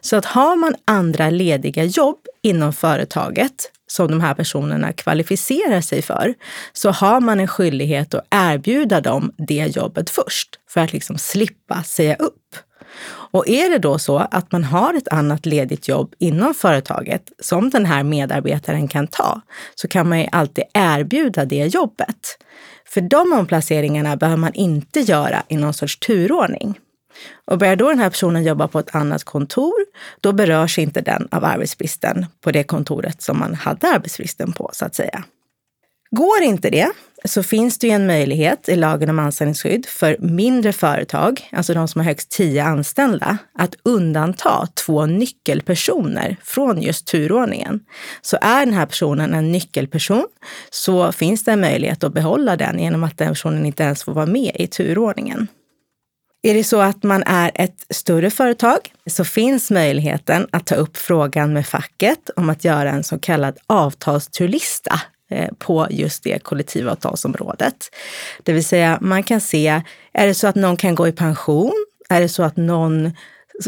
Så 0.00 0.16
att 0.16 0.24
har 0.24 0.56
man 0.56 0.74
andra 0.84 1.30
lediga 1.30 1.84
jobb 1.84 2.18
inom 2.42 2.72
företaget 2.72 3.70
som 3.90 4.10
de 4.10 4.20
här 4.20 4.34
personerna 4.34 4.92
kvalificerar 4.92 5.80
sig 5.80 6.02
för, 6.02 6.34
så 6.72 6.90
har 6.90 7.20
man 7.20 7.40
en 7.40 7.48
skyldighet 7.48 8.14
att 8.14 8.26
erbjuda 8.30 9.00
dem 9.00 9.32
det 9.38 9.76
jobbet 9.76 10.10
först 10.10 10.48
för 10.68 10.80
att 10.80 10.92
liksom 10.92 11.18
slippa 11.18 11.82
säga 11.82 12.14
upp. 12.14 12.56
Och 13.32 13.48
är 13.48 13.70
det 13.70 13.78
då 13.78 13.98
så 13.98 14.18
att 14.18 14.52
man 14.52 14.64
har 14.64 14.94
ett 14.94 15.08
annat 15.08 15.46
ledigt 15.46 15.88
jobb 15.88 16.14
inom 16.18 16.54
företaget 16.54 17.22
som 17.38 17.70
den 17.70 17.86
här 17.86 18.02
medarbetaren 18.02 18.88
kan 18.88 19.06
ta, 19.06 19.40
så 19.74 19.88
kan 19.88 20.08
man 20.08 20.20
ju 20.20 20.26
alltid 20.32 20.64
erbjuda 20.74 21.44
det 21.44 21.66
jobbet. 21.74 22.38
För 22.86 23.00
de 23.00 23.32
omplaceringarna 23.32 24.16
behöver 24.16 24.40
man 24.40 24.54
inte 24.54 25.00
göra 25.00 25.42
i 25.48 25.56
någon 25.56 25.74
sorts 25.74 25.98
turordning. 25.98 26.78
Och 27.44 27.58
börjar 27.58 27.76
då 27.76 27.88
den 27.88 27.98
här 27.98 28.10
personen 28.10 28.44
jobba 28.44 28.68
på 28.68 28.78
ett 28.78 28.94
annat 28.94 29.24
kontor, 29.24 29.74
då 30.20 30.32
berörs 30.32 30.78
inte 30.78 31.00
den 31.00 31.28
av 31.30 31.44
arbetsbristen 31.44 32.26
på 32.40 32.52
det 32.52 32.64
kontoret 32.64 33.22
som 33.22 33.38
man 33.38 33.54
hade 33.54 33.88
arbetsbristen 33.88 34.52
på, 34.52 34.70
så 34.72 34.84
att 34.84 34.94
säga. 34.94 35.24
Går 36.10 36.42
inte 36.42 36.70
det, 36.70 36.90
så 37.24 37.42
finns 37.42 37.78
det 37.78 37.86
ju 37.86 37.92
en 37.92 38.06
möjlighet 38.06 38.68
i 38.68 38.76
lagen 38.76 39.10
om 39.10 39.18
anställningsskydd 39.18 39.86
för 39.86 40.16
mindre 40.20 40.72
företag, 40.72 41.48
alltså 41.52 41.74
de 41.74 41.88
som 41.88 42.00
har 42.00 42.06
högst 42.06 42.30
tio 42.30 42.64
anställda, 42.64 43.38
att 43.54 43.76
undanta 43.82 44.68
två 44.86 45.06
nyckelpersoner 45.06 46.36
från 46.42 46.82
just 46.82 47.06
turordningen. 47.06 47.80
Så 48.22 48.38
är 48.40 48.66
den 48.66 48.74
här 48.74 48.86
personen 48.86 49.34
en 49.34 49.52
nyckelperson 49.52 50.26
så 50.70 51.12
finns 51.12 51.44
det 51.44 51.52
en 51.52 51.60
möjlighet 51.60 52.04
att 52.04 52.14
behålla 52.14 52.56
den 52.56 52.78
genom 52.78 53.04
att 53.04 53.18
den 53.18 53.28
personen 53.28 53.66
inte 53.66 53.82
ens 53.82 54.04
får 54.04 54.12
vara 54.12 54.26
med 54.26 54.52
i 54.54 54.66
turordningen. 54.66 55.48
Är 56.42 56.54
det 56.54 56.64
så 56.64 56.80
att 56.80 57.02
man 57.02 57.22
är 57.26 57.50
ett 57.54 57.86
större 57.90 58.30
företag 58.30 58.78
så 59.06 59.24
finns 59.24 59.70
möjligheten 59.70 60.46
att 60.50 60.66
ta 60.66 60.74
upp 60.74 60.96
frågan 60.96 61.52
med 61.52 61.66
facket 61.66 62.30
om 62.36 62.50
att 62.50 62.64
göra 62.64 62.90
en 62.90 63.04
så 63.04 63.18
kallad 63.18 63.58
avtalsturlista 63.66 65.00
eh, 65.30 65.48
på 65.58 65.86
just 65.90 66.24
det 66.24 66.42
kollektivavtalsområdet. 66.42 67.90
Det 68.42 68.52
vill 68.52 68.64
säga, 68.64 68.98
man 69.00 69.22
kan 69.22 69.40
se, 69.40 69.82
är 70.12 70.26
det 70.26 70.34
så 70.34 70.46
att 70.46 70.54
någon 70.54 70.76
kan 70.76 70.94
gå 70.94 71.08
i 71.08 71.12
pension? 71.12 71.86
Är 72.08 72.20
det 72.20 72.28
så 72.28 72.42
att 72.42 72.56
någon 72.56 73.12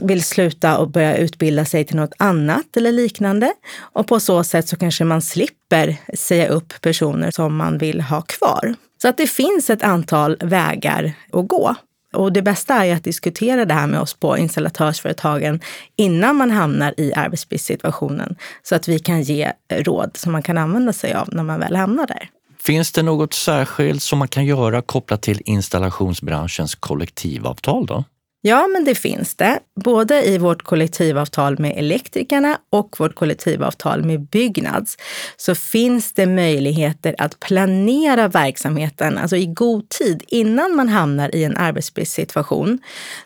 vill 0.03 0.25
sluta 0.25 0.79
och 0.79 0.91
börja 0.91 1.17
utbilda 1.17 1.65
sig 1.65 1.85
till 1.85 1.97
något 1.97 2.15
annat 2.19 2.77
eller 2.77 2.93
liknande? 2.93 3.53
Och 3.79 4.07
på 4.07 4.21
så 4.21 4.45
sätt 4.45 4.69
så 4.69 4.77
kanske 4.77 5.05
man 5.05 5.23
slipper 5.23 5.97
säga 6.15 6.49
upp 6.49 6.81
personer 6.81 7.31
som 7.31 7.57
man 7.57 7.79
vill 7.79 8.01
ha 8.01 8.23
kvar. 8.23 8.75
Så 9.03 9.09
att 9.09 9.17
det 9.17 9.27
finns 9.27 9.71
ett 9.71 9.83
antal 9.83 10.37
vägar 10.41 11.13
att 11.33 11.49
gå. 11.49 11.77
Och 12.13 12.33
det 12.33 12.43
bästa 12.43 12.87
är 12.87 12.95
att 12.95 13.05
diskutera 13.05 13.65
det 13.65 13.75
här 13.75 13.87
med 13.87 14.01
oss 14.01 14.15
på 14.15 14.39
installatörsföretagen 14.39 15.61
innan 15.97 16.37
man 16.37 16.51
hamnar 16.51 16.95
i 16.97 17.15
arbetsbristsituationen 17.15 18.37
så 18.63 18.75
att 18.75 18.89
vi 18.89 18.99
kan 18.99 19.23
ge 19.23 19.53
råd 19.71 20.11
som 20.17 20.33
man 20.33 20.43
kan 20.43 20.59
använda 20.59 20.93
sig 20.93 21.15
av 21.15 21.29
när 21.33 21.43
man 21.43 21.61
väl 21.61 21.77
hamnar 21.77 22.07
där. 22.07 22.29
Finns 22.63 22.93
det 22.93 23.03
något 23.03 23.35
särskilt 23.35 24.03
som 24.03 24.19
man 24.19 24.29
kan 24.29 24.45
göra 24.45 24.83
kopplat 24.83 25.23
till 25.23 25.43
installationsbranschens 25.45 26.75
kollektivavtal 26.75 27.87
då? 27.87 28.05
Ja, 28.45 28.67
men 28.67 28.85
det 28.85 28.95
finns 28.95 29.35
det. 29.35 29.59
Både 29.85 30.25
i 30.29 30.39
vårt 30.39 30.63
kollektivavtal 30.63 31.59
med 31.59 31.79
elektrikerna 31.79 32.59
och 32.71 32.97
vårt 32.99 33.15
kollektivavtal 33.15 34.05
med 34.05 34.21
Byggnads 34.21 34.97
så 35.37 35.55
finns 35.55 36.13
det 36.13 36.27
möjligheter 36.27 37.15
att 37.19 37.41
planera 37.41 38.29
verksamheten, 38.29 39.19
alltså 39.19 39.37
i 39.37 39.47
god 39.47 39.89
tid 39.89 40.23
innan 40.29 40.77
man 40.77 40.89
hamnar 40.89 41.35
i 41.35 41.45
en 41.45 41.57
arbetsbristsituation. 41.57 42.79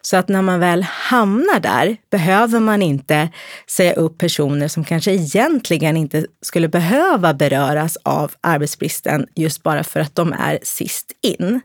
Så 0.03 0.17
att 0.17 0.29
när 0.29 0.43
man 0.43 0.61
väl 0.61 0.83
hamnar 0.83 1.61
där 1.61 1.97
behöver 2.11 2.61
man 2.61 2.83
inte 2.83 3.29
säga 3.71 3.93
upp 3.93 4.19
personer 4.19 4.69
som 4.69 4.85
kanske 4.85 5.13
egentligen 5.13 5.97
inte 5.97 6.27
skulle 6.43 6.69
behöva 6.69 7.35
beröras 7.35 7.99
av 8.03 8.33
arbetsbristen 8.41 9.27
just 9.35 9.63
bara 9.63 9.85
för 9.85 10.01
att 10.01 10.15
de 10.15 10.33
är 10.33 10.59
sist 10.63 11.13
in. 11.23 11.61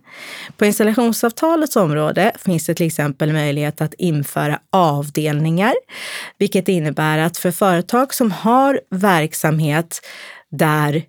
På 0.57 0.65
installationsavtalets 0.65 1.75
område 1.75 2.31
finns 2.39 2.65
det 2.65 2.73
till 2.73 2.87
exempel 2.87 3.40
möjlighet 3.41 3.81
att 3.81 3.93
införa 3.93 4.59
avdelningar, 4.69 5.73
vilket 6.37 6.67
innebär 6.67 7.17
att 7.17 7.37
för 7.37 7.51
företag 7.51 8.13
som 8.13 8.31
har 8.31 8.79
verksamhet 8.89 10.01
där 10.51 11.03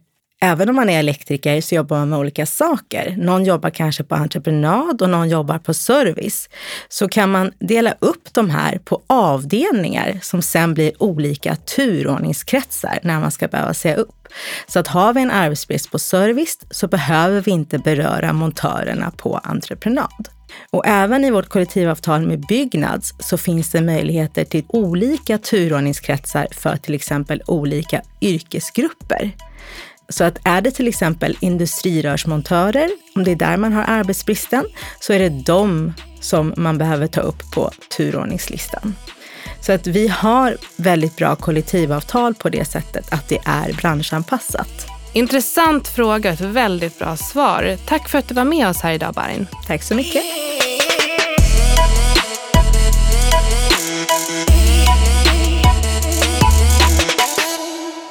Även 0.44 0.68
om 0.68 0.76
man 0.76 0.90
är 0.90 0.98
elektriker 0.98 1.60
så 1.60 1.74
jobbar 1.74 1.98
man 1.98 2.08
med 2.08 2.18
olika 2.18 2.46
saker. 2.46 3.14
Någon 3.18 3.44
jobbar 3.44 3.70
kanske 3.70 4.04
på 4.04 4.14
entreprenad 4.14 5.02
och 5.02 5.10
någon 5.10 5.28
jobbar 5.28 5.58
på 5.58 5.74
service. 5.74 6.48
Så 6.88 7.08
kan 7.08 7.30
man 7.30 7.52
dela 7.58 7.94
upp 7.98 8.34
de 8.34 8.50
här 8.50 8.78
på 8.84 9.02
avdelningar 9.06 10.18
som 10.22 10.42
sen 10.42 10.74
blir 10.74 11.02
olika 11.02 11.56
turordningskretsar 11.56 12.98
när 13.02 13.20
man 13.20 13.30
ska 13.30 13.48
behöva 13.48 13.74
säga 13.74 13.96
upp. 13.96 14.28
Så 14.66 14.78
att 14.78 14.88
har 14.88 15.14
vi 15.14 15.22
en 15.22 15.30
arbetsbrist 15.30 15.90
på 15.90 15.98
service 15.98 16.58
så 16.70 16.88
behöver 16.88 17.40
vi 17.40 17.50
inte 17.50 17.78
beröra 17.78 18.32
montörerna 18.32 19.10
på 19.16 19.40
entreprenad. 19.44 20.28
Och 20.70 20.86
även 20.86 21.24
i 21.24 21.30
vårt 21.30 21.48
kollektivavtal 21.48 22.26
med 22.26 22.40
Byggnads 22.40 23.14
så 23.18 23.38
finns 23.38 23.70
det 23.70 23.80
möjligheter 23.80 24.44
till 24.44 24.64
olika 24.68 25.38
turordningskretsar 25.38 26.46
för 26.50 26.76
till 26.76 26.94
exempel 26.94 27.42
olika 27.46 28.02
yrkesgrupper. 28.20 29.30
Så 30.08 30.24
att 30.24 30.38
är 30.44 30.60
det 30.60 30.70
till 30.70 30.88
exempel 30.88 31.36
industrirörsmontörer, 31.40 32.90
om 33.14 33.24
det 33.24 33.30
är 33.30 33.36
där 33.36 33.56
man 33.56 33.72
har 33.72 33.84
arbetsbristen, 33.88 34.64
så 35.00 35.12
är 35.12 35.18
det 35.18 35.28
de 35.28 35.92
som 36.20 36.54
man 36.56 36.78
behöver 36.78 37.06
ta 37.06 37.20
upp 37.20 37.42
på 37.54 37.70
turordningslistan. 37.96 38.94
Så 39.60 39.72
att 39.72 39.86
vi 39.86 40.08
har 40.08 40.56
väldigt 40.76 41.16
bra 41.16 41.36
kollektivavtal 41.36 42.34
på 42.34 42.48
det 42.48 42.64
sättet 42.64 43.12
att 43.12 43.28
det 43.28 43.38
är 43.44 43.72
branschanpassat. 43.72 44.91
Intressant 45.14 45.88
fråga, 45.88 46.30
ett 46.30 46.40
väldigt 46.40 46.98
bra 46.98 47.16
svar. 47.16 47.76
Tack 47.86 48.08
för 48.08 48.18
att 48.18 48.28
du 48.28 48.34
var 48.34 48.44
med 48.44 48.68
oss 48.68 48.80
här 48.80 48.92
idag 48.92 49.14
Barin. 49.14 49.46
Tack 49.66 49.82
så 49.82 49.94
mycket. 49.94 50.24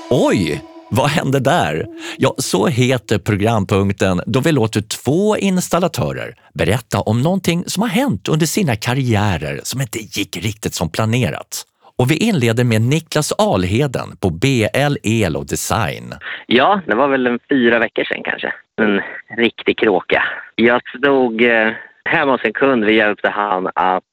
Oj! 0.10 0.62
Vad 0.94 1.10
hände 1.10 1.40
där? 1.40 1.86
Ja, 2.18 2.36
så 2.38 2.68
heter 2.68 3.18
programpunkten 3.18 4.22
då 4.26 4.40
vi 4.40 4.52
låter 4.52 4.82
två 4.82 5.38
installatörer 5.38 6.36
berätta 6.54 7.02
om 7.02 7.22
någonting 7.22 7.64
som 7.68 7.82
har 7.82 7.90
hänt 7.90 8.28
under 8.28 8.46
sina 8.46 8.76
karriärer 8.76 9.62
som 9.64 9.82
inte 9.82 10.00
gick 10.00 10.38
riktigt 10.38 10.74
som 10.74 10.90
planerat. 10.90 11.66
Och 12.02 12.12
vi 12.12 12.18
inleder 12.18 12.64
med 12.64 12.82
Niklas 12.82 13.32
Alheden 13.32 14.10
på 14.22 14.30
BL 14.30 14.96
El 15.04 15.36
och 15.36 15.46
Design. 15.46 16.14
Ja, 16.48 16.82
det 16.88 16.96
var 16.96 17.08
väl 17.08 17.28
en 17.28 17.40
fyra 17.50 17.80
veckor 17.80 18.04
sedan 18.04 18.24
kanske. 18.24 18.54
En 18.82 19.02
riktig 19.38 19.78
kråka. 19.78 20.24
Jag 20.56 20.82
stod 20.98 21.44
eh, 21.44 21.72
hemma 22.06 22.32
hos 22.32 22.42
en 22.44 22.54
kund. 22.54 22.86
Vi 22.86 22.96
hjälpte 22.96 23.30
han 23.30 23.70
att 23.76 24.04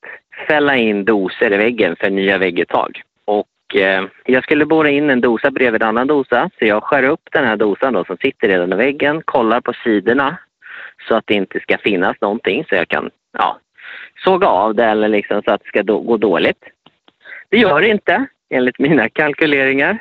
fälla 0.48 0.76
in 0.76 1.04
doser 1.04 1.52
i 1.52 1.56
väggen 1.56 1.96
för 2.00 2.10
nya 2.10 2.38
vägguttag. 2.38 3.02
Och 3.24 3.76
eh, 3.76 4.04
jag 4.24 4.42
skulle 4.44 4.66
borra 4.66 4.90
in 4.90 5.10
en 5.10 5.20
dosa 5.20 5.50
bredvid 5.50 5.82
en 5.82 5.88
annan 5.88 6.06
dosa. 6.06 6.50
Så 6.58 6.64
jag 6.64 6.82
skär 6.82 7.02
upp 7.02 7.28
den 7.32 7.44
här 7.44 7.56
dosan 7.56 7.92
då 7.92 8.04
som 8.04 8.16
sitter 8.16 8.48
redan 8.48 8.72
i 8.72 8.76
väggen, 8.76 9.22
kollar 9.24 9.60
på 9.60 9.72
sidorna 9.84 10.38
så 11.08 11.14
att 11.14 11.24
det 11.26 11.34
inte 11.34 11.60
ska 11.60 11.78
finnas 11.78 12.16
någonting 12.20 12.64
så 12.68 12.74
jag 12.74 12.88
kan 12.88 13.10
ja, 13.38 13.58
såga 14.24 14.46
av 14.46 14.74
det 14.74 14.84
eller 14.84 15.08
liksom 15.08 15.42
så 15.42 15.50
att 15.52 15.60
det 15.62 15.68
ska 15.68 15.82
då, 15.82 16.00
gå 16.00 16.16
dåligt. 16.16 16.64
Det 17.50 17.58
gör 17.58 17.80
det 17.80 17.88
inte 17.88 18.26
enligt 18.50 18.78
mina 18.78 19.08
kalkyleringar. 19.08 19.98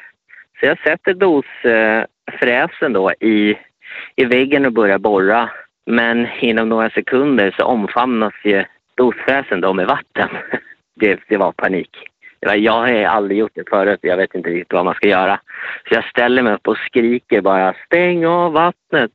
Så 0.60 0.66
jag 0.66 0.80
sätter 0.80 1.14
dosfräsen 1.14 2.94
då 2.94 3.12
i, 3.12 3.58
i 4.16 4.26
väggen 4.26 4.66
och 4.66 4.74
börjar 4.74 4.98
borra. 4.98 5.50
Men 5.86 6.28
inom 6.40 6.70
några 6.70 6.90
sekunder 6.90 7.56
så 7.58 7.66
omfamnas 7.66 8.34
ju 8.44 8.64
dosfräsen 8.96 9.62
då 9.62 9.74
med 9.74 9.88
vatten. 9.88 10.30
Det, 11.00 11.20
det 11.28 11.38
var 11.38 11.52
panik. 11.52 11.90
Det 12.40 12.48
var, 12.48 12.56
jag 12.56 12.72
har 12.72 13.04
aldrig 13.04 13.40
gjort 13.40 13.52
det 13.56 13.70
förut. 13.70 14.00
Jag 14.02 14.18
vet 14.18 14.36
inte 14.36 14.50
riktigt 14.50 14.74
vad 14.74 14.86
man 14.86 14.94
ska 14.94 15.08
göra. 15.08 15.40
Så 15.90 15.96
jag 15.96 16.06
ställer 16.06 16.42
mig 16.44 16.54
upp 16.54 16.68
och 16.68 16.78
skriker 16.78 17.42
bara 17.42 17.76
stäng 17.86 18.26
av 18.26 18.54
vattnet. 18.54 19.12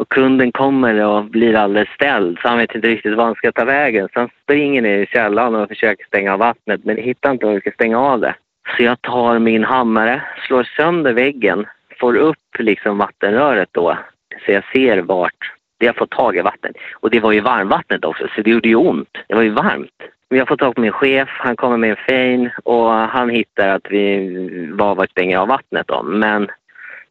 Och 0.00 0.08
kunden 0.08 0.52
kommer 0.52 1.04
och 1.04 1.24
blir 1.24 1.56
alldeles 1.56 1.88
ställd 1.88 2.38
så 2.38 2.48
han 2.48 2.58
vet 2.58 2.74
inte 2.74 2.88
riktigt 2.88 3.16
var 3.16 3.24
han 3.24 3.34
ska 3.34 3.52
ta 3.52 3.64
vägen. 3.64 4.08
Så 4.12 4.20
han 4.20 4.28
springer 4.42 4.82
ner 4.82 4.98
i 4.98 5.06
källaren 5.06 5.54
och 5.54 5.68
försöker 5.68 6.06
stänga 6.06 6.32
av 6.32 6.38
vattnet 6.38 6.84
men 6.84 6.96
hittar 6.96 7.30
inte 7.30 7.46
var 7.46 7.52
vi 7.52 7.60
ska 7.60 7.70
stänga 7.70 7.98
av 7.98 8.20
det. 8.20 8.34
Så 8.76 8.82
jag 8.82 9.02
tar 9.02 9.38
min 9.38 9.64
hammare, 9.64 10.22
slår 10.46 10.68
sönder 10.76 11.12
väggen 11.12 11.66
får 12.00 12.16
upp 12.16 12.58
liksom 12.58 12.98
vattenröret 12.98 13.68
då 13.72 13.98
så 14.46 14.52
jag 14.52 14.64
ser 14.72 14.98
vart 14.98 15.52
vi 15.78 15.86
har 15.86 15.94
fått 15.94 16.10
tag 16.10 16.36
i 16.36 16.40
vatten. 16.40 16.72
Och 16.92 17.10
det 17.10 17.20
var 17.20 17.32
ju 17.32 17.40
varmvattnet 17.40 18.04
också, 18.04 18.28
så 18.34 18.42
det 18.42 18.50
gjorde 18.50 18.68
ju 18.68 18.76
ont. 18.76 19.18
Det 19.28 19.34
var 19.34 19.42
ju 19.42 19.50
varmt. 19.50 20.02
Vi 20.28 20.38
har 20.38 20.46
fått 20.46 20.60
tag 20.60 20.74
på 20.74 20.80
min 20.80 20.92
chef, 20.92 21.28
han 21.28 21.56
kommer 21.56 21.76
med 21.76 21.90
en 21.90 21.96
fein 21.96 22.50
och 22.64 22.90
han 22.90 23.30
hittar 23.30 23.68
att 23.68 23.86
vi 23.90 24.70
var 24.72 24.94
vart 24.94 25.10
stänger 25.10 25.38
av 25.38 25.48
vattnet 25.48 25.86
då. 25.88 26.02
Men 26.02 26.48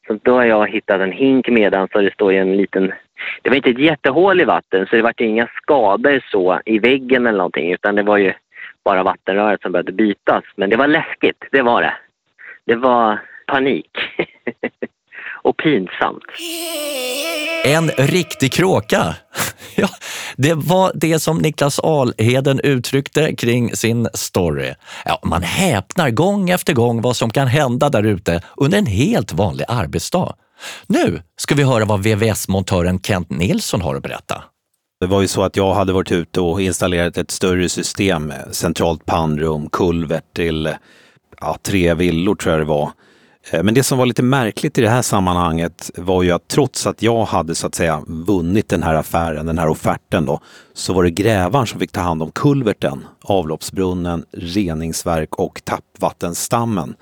så 0.09 0.19
då 0.23 0.33
har 0.33 0.45
jag 0.45 0.69
hittat 0.69 1.01
en 1.01 1.11
hink 1.11 1.47
medan 1.47 1.87
så 1.91 2.01
det 2.01 2.13
står 2.13 2.33
i 2.33 2.37
en 2.37 2.57
liten... 2.57 2.93
Det 3.41 3.49
var 3.49 3.57
inte 3.57 3.69
ett 3.69 3.79
jättehål 3.79 4.41
i 4.41 4.45
vatten 4.45 4.85
så 4.85 4.95
det 4.95 5.01
var 5.01 5.13
inga 5.21 5.47
skador 5.47 6.23
så 6.31 6.61
i 6.65 6.79
väggen 6.79 7.27
eller 7.27 7.37
någonting 7.37 7.73
utan 7.73 7.95
det 7.95 8.03
var 8.03 8.17
ju 8.17 8.33
bara 8.85 9.03
vattenröret 9.03 9.61
som 9.61 9.71
började 9.71 9.91
bytas. 9.91 10.43
Men 10.55 10.69
det 10.69 10.75
var 10.77 10.87
läskigt, 10.87 11.45
det 11.51 11.61
var 11.61 11.81
det. 11.81 11.93
Det 12.65 12.75
var 12.75 13.19
panik. 13.47 13.91
och 15.43 15.57
pinsamt. 15.57 16.23
En 17.65 17.89
riktig 17.89 18.51
kråka. 18.51 19.15
Ja, 19.75 19.89
det 20.37 20.53
var 20.53 20.91
det 20.95 21.19
som 21.19 21.37
Niklas 21.37 21.79
Alheden 21.79 22.59
uttryckte 22.59 23.35
kring 23.35 23.75
sin 23.75 24.09
story. 24.13 24.73
Ja, 25.05 25.19
man 25.23 25.43
häpnar 25.43 26.09
gång 26.09 26.49
efter 26.49 26.73
gång 26.73 27.01
vad 27.01 27.15
som 27.15 27.29
kan 27.29 27.47
hända 27.47 27.89
där 27.89 28.03
ute 28.03 28.41
under 28.57 28.77
en 28.77 28.85
helt 28.85 29.33
vanlig 29.33 29.65
arbetsdag. 29.67 30.35
Nu 30.87 31.21
ska 31.37 31.55
vi 31.55 31.63
höra 31.63 31.85
vad 31.85 32.03
VVS-montören 32.03 32.99
Kent 33.01 33.29
Nilsson 33.29 33.81
har 33.81 33.95
att 33.95 34.03
berätta. 34.03 34.43
Det 34.99 35.07
var 35.07 35.21
ju 35.21 35.27
så 35.27 35.43
att 35.43 35.55
jag 35.55 35.73
hade 35.73 35.93
varit 35.93 36.11
ute 36.11 36.41
och 36.41 36.61
installerat 36.61 37.17
ett 37.17 37.31
större 37.31 37.69
system 37.69 38.27
med 38.27 38.47
centralt 38.55 39.05
pannrum, 39.05 39.69
kulvert 39.69 40.35
till 40.35 40.75
ja, 41.41 41.57
tre 41.63 41.93
villor 41.93 42.35
tror 42.35 42.53
jag 42.53 42.61
det 42.61 42.69
var. 42.69 42.91
Eh, 43.51 43.63
men 43.63 43.73
det 43.73 43.83
som 43.83 43.97
var 43.97 44.05
lite 44.05 44.23
märkligt 44.23 44.77
i 44.77 44.81
det 44.81 44.89
här 44.89 45.01
sammanhanget 45.01 45.91
var 45.97 46.23
ju 46.23 46.31
att 46.31 46.47
trots 46.47 46.87
att 46.87 47.01
jag 47.01 47.25
hade 47.25 47.55
så 47.55 47.67
att 47.67 47.75
säga 47.75 48.03
vunnit 48.07 48.69
den 48.69 48.83
här 48.83 48.95
affären, 48.95 49.45
den 49.45 49.57
här 49.57 49.67
offerten 49.67 50.25
då, 50.25 50.41
så 50.73 50.93
var 50.93 51.03
det 51.03 51.11
grävaren 51.11 51.67
som 51.67 51.79
fick 51.79 51.91
ta 51.91 52.01
hand 52.01 52.23
om 52.23 52.31
kulverten, 52.31 53.05
avloppsbrunnen, 53.21 54.25
reningsverk 54.31 55.35
och 55.35 55.61
tappvattenstammen. 55.63 56.95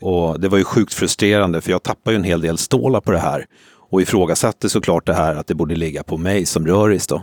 Och 0.00 0.40
det 0.40 0.48
var 0.48 0.58
ju 0.58 0.64
sjukt 0.64 0.94
frustrerande 0.94 1.60
för 1.60 1.70
jag 1.70 1.82
tappade 1.82 2.14
ju 2.14 2.18
en 2.18 2.24
hel 2.24 2.40
del 2.40 2.58
stålar 2.58 3.00
på 3.00 3.10
det 3.10 3.18
här 3.18 3.46
och 3.90 4.02
ifrågasatte 4.02 4.68
såklart 4.68 5.06
det 5.06 5.14
här 5.14 5.34
att 5.34 5.46
det 5.46 5.54
borde 5.54 5.76
ligga 5.76 6.02
på 6.02 6.16
mig 6.16 6.46
som 6.46 6.66
röris 6.66 7.06
då. 7.06 7.22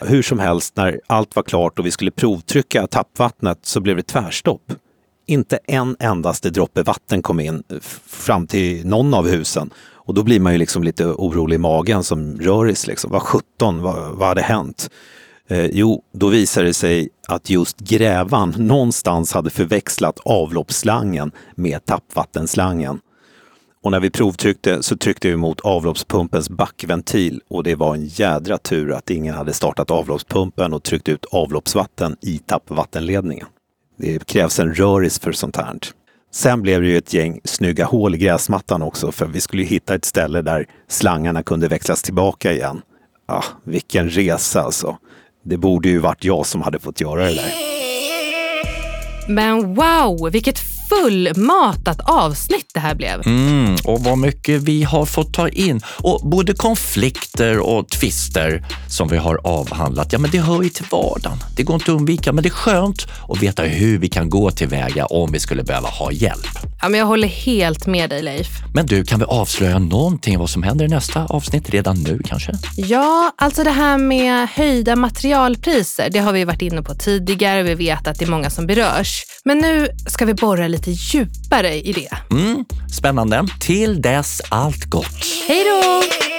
Hur 0.00 0.22
som 0.22 0.38
helst, 0.38 0.76
när 0.76 1.00
allt 1.06 1.36
var 1.36 1.42
klart 1.42 1.78
och 1.78 1.86
vi 1.86 1.90
skulle 1.90 2.10
provtrycka 2.10 2.86
tappvattnet 2.86 3.58
så 3.62 3.80
blev 3.80 3.96
det 3.96 4.02
tvärstopp. 4.02 4.72
Inte 5.30 5.58
en 5.66 5.96
endaste 5.98 6.50
droppe 6.50 6.82
vatten 6.82 7.22
kom 7.22 7.40
in 7.40 7.62
eh, 7.68 7.78
fram 8.06 8.46
till 8.46 8.86
någon 8.86 9.14
av 9.14 9.28
husen. 9.28 9.70
Och 9.92 10.14
då 10.14 10.22
blir 10.22 10.40
man 10.40 10.52
ju 10.52 10.58
liksom 10.58 10.82
lite 10.82 11.06
orolig 11.06 11.54
i 11.54 11.58
magen 11.58 12.04
som 12.04 12.40
röris. 12.40 12.86
Liksom. 12.86 13.10
Vad 13.10 13.22
sjutton, 13.22 13.82
vad, 13.82 14.12
vad 14.12 14.28
hade 14.28 14.42
hänt? 14.42 14.90
Eh, 15.48 15.66
jo, 15.66 16.02
då 16.12 16.28
visade 16.28 16.66
det 16.66 16.74
sig 16.74 17.08
att 17.28 17.50
just 17.50 17.78
grävan 17.78 18.54
någonstans 18.58 19.32
hade 19.32 19.50
förväxlat 19.50 20.18
avloppsslangen 20.24 21.32
med 21.54 21.84
tappvattenslangen. 21.84 23.00
Och 23.82 23.90
när 23.90 24.00
vi 24.00 24.10
provtryckte 24.10 24.82
så 24.82 24.96
tryckte 24.96 25.28
vi 25.28 25.36
mot 25.36 25.60
avloppspumpens 25.60 26.50
backventil 26.50 27.40
och 27.50 27.62
det 27.62 27.74
var 27.74 27.94
en 27.94 28.06
jädra 28.06 28.58
tur 28.58 28.92
att 28.92 29.10
ingen 29.10 29.34
hade 29.34 29.52
startat 29.52 29.90
avloppspumpen 29.90 30.72
och 30.72 30.82
tryckt 30.82 31.08
ut 31.08 31.24
avloppsvatten 31.24 32.16
i 32.20 32.38
tappvattenledningen. 32.38 33.46
Det 34.00 34.26
krävs 34.26 34.58
en 34.58 34.74
röris 34.74 35.18
för 35.18 35.32
sånt 35.32 35.56
här. 35.56 35.78
Sen 36.32 36.62
blev 36.62 36.80
det 36.82 36.88
ju 36.88 36.98
ett 36.98 37.14
gäng 37.14 37.40
snygga 37.44 37.84
hål 37.84 38.14
i 38.14 38.18
gräsmattan 38.18 38.82
också 38.82 39.12
för 39.12 39.26
vi 39.26 39.40
skulle 39.40 39.62
hitta 39.62 39.94
ett 39.94 40.04
ställe 40.04 40.42
där 40.42 40.66
slangarna 40.88 41.42
kunde 41.42 41.68
växlas 41.68 42.02
tillbaka 42.02 42.52
igen. 42.52 42.82
Ah, 43.26 43.44
vilken 43.64 44.10
resa 44.10 44.60
alltså. 44.62 44.98
Det 45.44 45.56
borde 45.56 45.88
ju 45.88 45.98
varit 45.98 46.24
jag 46.24 46.46
som 46.46 46.62
hade 46.62 46.78
fått 46.78 47.00
göra 47.00 47.24
det 47.24 47.34
där. 47.34 47.54
Men 49.28 49.74
wow, 49.74 50.30
vilket 50.32 50.58
fullmatat 51.02 52.00
avsnitt 52.00 52.70
det 52.74 52.80
här 52.80 52.94
blev. 52.94 53.26
Mm, 53.26 53.76
och 53.84 54.00
vad 54.00 54.18
mycket 54.18 54.62
vi 54.62 54.82
har 54.82 55.06
fått 55.06 55.34
ta 55.34 55.48
in. 55.48 55.80
Och 55.86 56.20
både 56.30 56.54
konflikter 56.54 57.58
och 57.58 57.88
tvister 57.88 58.64
som 58.88 59.08
vi 59.08 59.16
har 59.16 59.40
avhandlat, 59.44 60.12
ja 60.12 60.18
men 60.18 60.30
det 60.30 60.38
hör 60.38 60.62
ju 60.62 60.68
till 60.68 60.86
vardagen. 60.90 61.38
Det 61.56 61.62
går 61.62 61.74
inte 61.74 61.92
att 61.92 61.96
undvika, 61.96 62.32
men 62.32 62.42
det 62.42 62.48
är 62.48 62.50
skönt 62.50 63.06
att 63.28 63.42
veta 63.42 63.62
hur 63.62 63.98
vi 63.98 64.08
kan 64.08 64.30
gå 64.30 64.50
tillväga 64.50 65.06
om 65.06 65.32
vi 65.32 65.40
skulle 65.40 65.62
behöva 65.62 65.88
ha 65.88 66.12
hjälp. 66.12 66.70
Ja, 66.82 66.88
men 66.88 67.00
jag 67.00 67.06
håller 67.06 67.28
helt 67.28 67.86
med 67.86 68.10
dig 68.10 68.22
Leif. 68.22 68.48
Men 68.74 68.86
du, 68.86 69.04
kan 69.04 69.18
vi 69.18 69.24
avslöja 69.24 69.78
någonting 69.78 70.38
vad 70.38 70.50
som 70.50 70.62
händer 70.62 70.84
i 70.84 70.88
nästa 70.88 71.24
avsnitt 71.24 71.70
redan 71.70 71.96
nu 71.96 72.20
kanske? 72.24 72.52
Ja, 72.76 73.32
alltså 73.36 73.64
det 73.64 73.70
här 73.70 73.98
med 73.98 74.48
höjda 74.48 74.96
materialpriser, 74.96 76.10
det 76.10 76.18
har 76.18 76.32
vi 76.32 76.44
varit 76.44 76.62
inne 76.62 76.82
på 76.82 76.94
tidigare. 76.94 77.62
Vi 77.62 77.74
vet 77.74 78.06
att 78.06 78.18
det 78.18 78.24
är 78.24 78.30
många 78.30 78.50
som 78.50 78.66
berörs. 78.66 79.24
Men 79.44 79.58
nu 79.58 79.88
ska 80.06 80.24
vi 80.24 80.34
borra 80.34 80.68
lite 80.90 81.16
djupare 81.16 81.74
i 81.74 81.92
det. 81.92 82.36
Mm, 82.36 82.64
spännande. 82.92 83.46
Till 83.60 84.02
dess 84.02 84.42
allt 84.48 84.84
gott. 84.84 85.24
Hej 85.48 85.64
då! 85.64 86.29